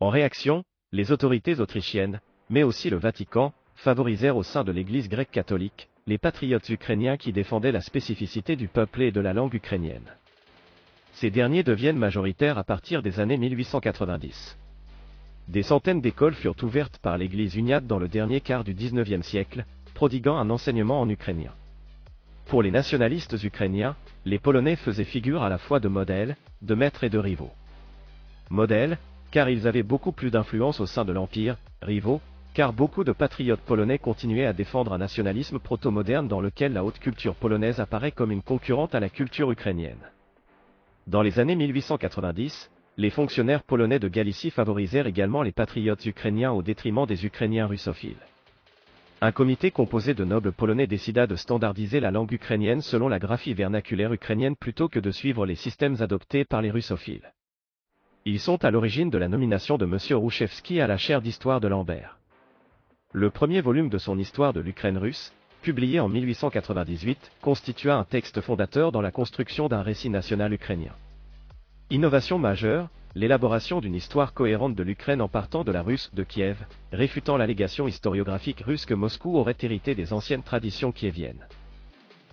En 0.00 0.08
réaction, 0.08 0.64
les 0.92 1.12
autorités 1.12 1.60
autrichiennes, 1.60 2.20
mais 2.48 2.62
aussi 2.62 2.90
le 2.90 2.96
Vatican, 2.96 3.52
favorisèrent 3.74 4.36
au 4.36 4.42
sein 4.42 4.64
de 4.64 4.72
l'Église 4.72 5.08
grecque 5.08 5.30
catholique, 5.30 5.88
les 6.06 6.18
patriotes 6.18 6.68
ukrainiens 6.68 7.16
qui 7.16 7.32
défendaient 7.32 7.72
la 7.72 7.80
spécificité 7.80 8.56
du 8.56 8.68
peuple 8.68 9.02
et 9.02 9.12
de 9.12 9.20
la 9.20 9.32
langue 9.32 9.54
ukrainienne. 9.54 10.16
Ces 11.12 11.30
derniers 11.30 11.62
deviennent 11.62 11.98
majoritaires 11.98 12.58
à 12.58 12.64
partir 12.64 13.02
des 13.02 13.20
années 13.20 13.36
1890. 13.36 14.58
Des 15.48 15.62
centaines 15.62 16.00
d'écoles 16.00 16.34
furent 16.34 16.62
ouvertes 16.62 16.98
par 16.98 17.18
l'Église 17.18 17.56
uniate 17.56 17.86
dans 17.86 17.98
le 17.98 18.08
dernier 18.08 18.40
quart 18.40 18.64
du 18.64 18.74
XIXe 18.74 19.26
siècle, 19.26 19.64
prodiguant 19.94 20.38
un 20.38 20.50
enseignement 20.50 21.00
en 21.00 21.08
ukrainien. 21.08 21.52
Pour 22.50 22.64
les 22.64 22.72
nationalistes 22.72 23.40
ukrainiens, 23.44 23.94
les 24.24 24.40
Polonais 24.40 24.74
faisaient 24.74 25.04
figure 25.04 25.44
à 25.44 25.48
la 25.48 25.56
fois 25.56 25.78
de 25.78 25.86
modèles, 25.86 26.34
de 26.62 26.74
maîtres 26.74 27.04
et 27.04 27.08
de 27.08 27.16
rivaux. 27.16 27.52
Modèles, 28.50 28.98
car 29.30 29.48
ils 29.48 29.68
avaient 29.68 29.84
beaucoup 29.84 30.10
plus 30.10 30.32
d'influence 30.32 30.80
au 30.80 30.86
sein 30.86 31.04
de 31.04 31.12
l'Empire, 31.12 31.58
rivaux, 31.80 32.20
car 32.52 32.72
beaucoup 32.72 33.04
de 33.04 33.12
patriotes 33.12 33.60
polonais 33.60 33.98
continuaient 33.98 34.46
à 34.46 34.52
défendre 34.52 34.92
un 34.92 34.98
nationalisme 34.98 35.60
proto-moderne 35.60 36.26
dans 36.26 36.40
lequel 36.40 36.72
la 36.72 36.82
haute 36.84 36.98
culture 36.98 37.36
polonaise 37.36 37.78
apparaît 37.78 38.10
comme 38.10 38.32
une 38.32 38.42
concurrente 38.42 38.96
à 38.96 39.00
la 39.00 39.10
culture 39.10 39.52
ukrainienne. 39.52 40.10
Dans 41.06 41.22
les 41.22 41.38
années 41.38 41.54
1890, 41.54 42.68
les 42.96 43.10
fonctionnaires 43.10 43.62
polonais 43.62 44.00
de 44.00 44.08
Galicie 44.08 44.50
favorisèrent 44.50 45.06
également 45.06 45.44
les 45.44 45.52
patriotes 45.52 46.04
ukrainiens 46.04 46.50
au 46.50 46.62
détriment 46.62 47.06
des 47.06 47.24
Ukrainiens 47.24 47.68
russophiles. 47.68 48.18
Un 49.22 49.32
comité 49.32 49.70
composé 49.70 50.14
de 50.14 50.24
nobles 50.24 50.50
polonais 50.50 50.86
décida 50.86 51.26
de 51.26 51.36
standardiser 51.36 52.00
la 52.00 52.10
langue 52.10 52.32
ukrainienne 52.32 52.80
selon 52.80 53.06
la 53.06 53.18
graphie 53.18 53.52
vernaculaire 53.52 54.14
ukrainienne 54.14 54.56
plutôt 54.56 54.88
que 54.88 54.98
de 54.98 55.10
suivre 55.10 55.44
les 55.44 55.56
systèmes 55.56 56.00
adoptés 56.00 56.46
par 56.46 56.62
les 56.62 56.70
russophiles. 56.70 57.30
Ils 58.24 58.40
sont 58.40 58.64
à 58.64 58.70
l'origine 58.70 59.10
de 59.10 59.18
la 59.18 59.28
nomination 59.28 59.76
de 59.76 59.84
M. 59.84 59.98
Rouchevski 60.18 60.80
à 60.80 60.86
la 60.86 60.96
chaire 60.96 61.20
d'histoire 61.20 61.60
de 61.60 61.68
Lambert. 61.68 62.18
Le 63.12 63.28
premier 63.28 63.60
volume 63.60 63.90
de 63.90 63.98
son 63.98 64.18
histoire 64.18 64.54
de 64.54 64.60
l'Ukraine 64.60 64.96
russe, 64.96 65.34
publié 65.60 66.00
en 66.00 66.08
1898, 66.08 67.30
constitua 67.42 67.96
un 67.96 68.04
texte 68.04 68.40
fondateur 68.40 68.90
dans 68.90 69.02
la 69.02 69.10
construction 69.10 69.68
d'un 69.68 69.82
récit 69.82 70.08
national 70.08 70.54
ukrainien. 70.54 70.94
Innovation 71.92 72.38
majeure, 72.38 72.88
l'élaboration 73.16 73.80
d'une 73.80 73.96
histoire 73.96 74.32
cohérente 74.32 74.76
de 74.76 74.84
l'Ukraine 74.84 75.20
en 75.20 75.26
partant 75.26 75.64
de 75.64 75.72
la 75.72 75.82
russe 75.82 76.08
de 76.14 76.22
Kiev, 76.22 76.64
réfutant 76.92 77.36
l'allégation 77.36 77.88
historiographique 77.88 78.60
russe 78.60 78.86
que 78.86 78.94
Moscou 78.94 79.36
aurait 79.36 79.56
hérité 79.60 79.96
des 79.96 80.12
anciennes 80.12 80.44
traditions 80.44 80.92
kieviennes. 80.92 81.48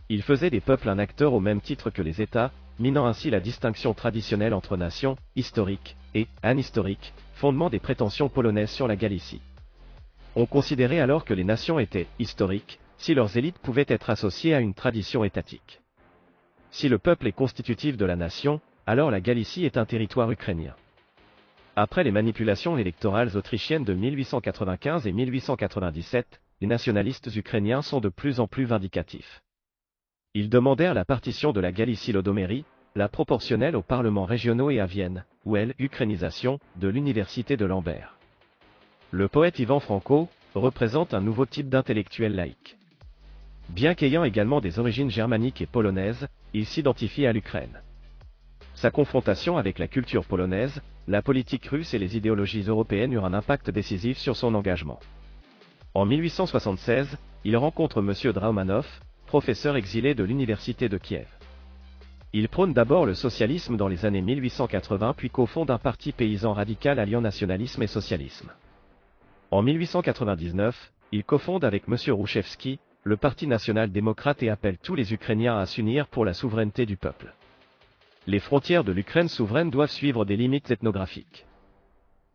Il 0.10 0.22
faisait 0.22 0.52
des 0.52 0.62
peuples 0.62 0.89
un 0.89 1.00
acteur 1.00 1.34
au 1.34 1.39
même 1.39 1.60
titre 1.60 1.89
que 1.89 2.04
les 2.04 2.22
États, 2.22 2.52
minant 2.78 3.08
ainsi 3.08 3.32
la 3.32 3.39
distinction 3.39 3.96
traditionnelle 3.96 4.54
entre 4.54 4.78
nations, 4.78 5.17
historiques, 5.36 5.98
et 6.13 6.28
anhistoriques, 6.43 7.15
fondement 7.34 7.72
des 7.72 7.80
prétentions 7.80 8.30
polonaises 8.30 8.70
sur 8.70 8.88
la 8.88 8.96
Galicie. 8.96 9.41
On 10.36 10.46
considérait 10.46 11.00
alors 11.00 11.26
que 11.26 11.34
les 11.34 11.43
nations 11.43 11.80
étaient 11.80 12.06
historiques, 12.20 12.80
si 13.00 13.15
leurs 13.15 13.36
élites 13.38 13.58
pouvaient 13.58 13.86
être 13.88 14.12
associées 14.12 14.54
à 14.54 14.60
une 14.60 14.76
tradition 14.76 15.24
étatique. 15.24 15.82
Si 16.70 16.89
le 16.89 17.00
peuple 17.00 17.26
est 17.26 17.32
constitutif 17.32 17.98
de 17.98 18.06
la 18.06 18.15
nation, 18.15 18.62
alors 18.88 19.12
la 19.12 19.19
Galicie 19.19 19.65
est 19.65 19.78
un 19.78 19.86
territoire 19.86 20.32
ukrainien. 20.32 20.73
Après 21.76 22.06
les 22.06 22.12
manipulations 22.12 22.78
électorales 22.78 23.36
autrichiennes 23.36 23.84
de 23.84 23.93
1895 23.93 25.06
et 25.06 25.12
1897, 25.12 26.39
les 26.62 26.67
nationalistes 26.67 27.30
ukrainiens 27.36 27.82
sont 27.82 28.00
de 28.00 28.08
plus 28.08 28.39
en 28.39 28.47
plus 28.47 28.63
vindicatifs. 28.63 29.41
Ils 30.34 30.50
demandèrent 30.50 30.93
la 30.93 31.04
partition 31.04 31.52
de 31.52 31.60
la 31.60 31.73
Galicie-Lodomérie, 31.73 32.63
la 32.95 33.10
proportionnelle 33.10 33.76
aux 33.76 33.84
parlements 33.84 34.26
régionaux 34.26 34.71
et 34.71 34.80
à 34.80 34.86
Vienne, 34.86 35.26
ou 35.45 35.58
elle, 35.58 35.76
ukrainisation, 35.80 36.58
de 36.78 36.88
l'université 36.88 37.58
de 37.58 37.65
Lambert. 37.65 38.17
Le 39.12 39.28
poète 39.28 39.60
Ivan 39.60 39.82
Franco 39.82 40.30
représente 40.56 41.13
un 41.13 41.21
nouveau 41.21 41.45
type 41.45 41.69
d'intellectuel 41.69 42.36
laïque. 42.36 42.78
Bien 43.69 43.95
qu'ayant 43.95 44.23
également 44.23 44.62
des 44.62 44.80
origines 44.80 45.12
germaniques 45.12 45.62
et 45.62 45.65
polonaises, 45.65 46.28
il 46.54 46.65
s'identifie 46.65 47.26
à 47.26 47.34
l'Ukraine. 47.34 47.82
Sa 48.78 48.92
confrontation 48.92 49.58
avec 49.58 49.80
la 49.80 49.88
culture 49.88 50.24
polonaise, 50.24 50.84
la 51.08 51.24
politique 51.24 51.66
russe 51.66 51.96
et 51.96 51.98
les 51.98 52.16
idéologies 52.16 52.62
européennes 52.62 53.12
eurent 53.12 53.26
un 53.26 53.34
impact 53.34 53.72
décisif 53.72 54.20
sur 54.20 54.36
son 54.36 54.54
engagement. 54.54 55.00
En 55.96 56.06
1876, 56.06 57.18
il 57.44 57.58
rencontre 57.58 58.02
M. 58.02 58.32
Draumanov, 58.34 58.86
professeur 59.26 59.78
exilé 59.78 60.13
de 60.13 60.24
l'université 60.24 60.90
de 60.90 61.00
Kiev. 61.00 61.26
Il 62.34 62.50
prône 62.50 62.74
d'abord 62.74 63.08
le 63.08 63.16
socialisme 63.16 63.78
dans 63.78 63.88
les 63.88 64.06
années 64.06 64.22
1880 64.22 65.16
puis 65.18 65.32
cofonde 65.32 65.72
un 65.72 65.80
parti 65.80 66.12
paysan 66.12 66.54
radical 66.54 67.00
alliant 67.00 67.22
nationalisme 67.22 67.82
et 67.82 67.88
socialisme. 67.88 68.52
En 69.50 69.63
1899, 69.63 70.94
il 71.13 71.24
cofonde 71.24 71.66
avec 71.66 71.86
M. 71.88 71.96
Rouchevski, 72.13 72.78
le 73.02 73.18
Parti 73.18 73.48
national-démocrate 73.48 74.44
et 74.44 74.52
appelle 74.52 74.78
tous 74.78 74.94
les 74.94 75.16
Ukrainiens 75.16 75.58
à 75.58 75.66
s'unir 75.66 76.08
pour 76.08 76.26
la 76.26 76.36
souveraineté 76.36 76.86
du 76.86 76.96
peuple. 76.96 77.34
Les 78.30 78.40
frontières 78.42 78.84
de 78.84 78.92
l'Ukraine 78.92 79.30
souveraine 79.30 79.70
doivent 79.70 79.90
suivre 79.90 80.26
des 80.26 80.36
limites 80.36 80.70
ethnographiques. 80.70 81.46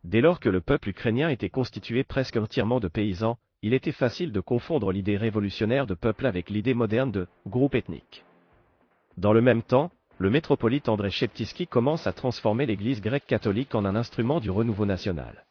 Dès 0.03 0.21
lors 0.21 0.39
que 0.39 0.49
le 0.49 0.59
peuple 0.59 0.89
ukrainien 0.89 1.29
était 1.29 1.51
constitué 1.51 2.03
presque 2.03 2.35
entièrement 2.35 2.79
de 2.79 2.87
paysans, 2.87 3.37
il 3.61 3.75
était 3.75 3.91
facile 3.91 4.31
de 4.31 4.39
confondre 4.39 4.91
l'idée 4.91 5.17
révolutionnaire 5.17 5.85
de 5.85 5.93
peuple 5.93 6.25
avec 6.25 6.49
l'idée 6.49 6.73
moderne 6.73 7.11
de 7.11 7.27
groupe 7.47 7.75
ethnique. 7.75 8.25
Dans 9.17 9.33
le 9.33 9.41
même 9.41 9.61
temps, 9.61 9.91
le 10.17 10.31
métropolite 10.31 10.89
André 10.89 11.11
Sheptyski 11.11 11.67
commence 11.67 12.07
à 12.07 12.11
transformer 12.11 12.65
l'Église 12.65 12.99
grecque 12.99 13.27
catholique 13.27 13.75
en 13.75 13.85
un 13.85 13.95
instrument 13.95 14.39
du 14.39 14.49
renouveau 14.49 14.87
national. 14.87 15.45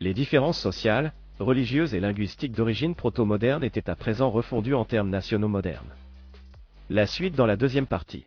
Les 0.00 0.12
différences 0.12 0.60
sociales, 0.60 1.14
religieuses 1.38 1.94
et 1.94 2.00
linguistiques 2.00 2.52
d'origine 2.52 2.94
proto-moderne 2.94 3.64
étaient 3.64 3.88
à 3.88 3.96
présent 3.96 4.28
refondues 4.28 4.74
en 4.74 4.84
termes 4.84 5.08
nationaux 5.08 5.48
modernes. 5.48 5.94
La 6.90 7.06
suite 7.06 7.34
dans 7.34 7.46
la 7.46 7.56
deuxième 7.56 7.86
partie. 7.86 8.26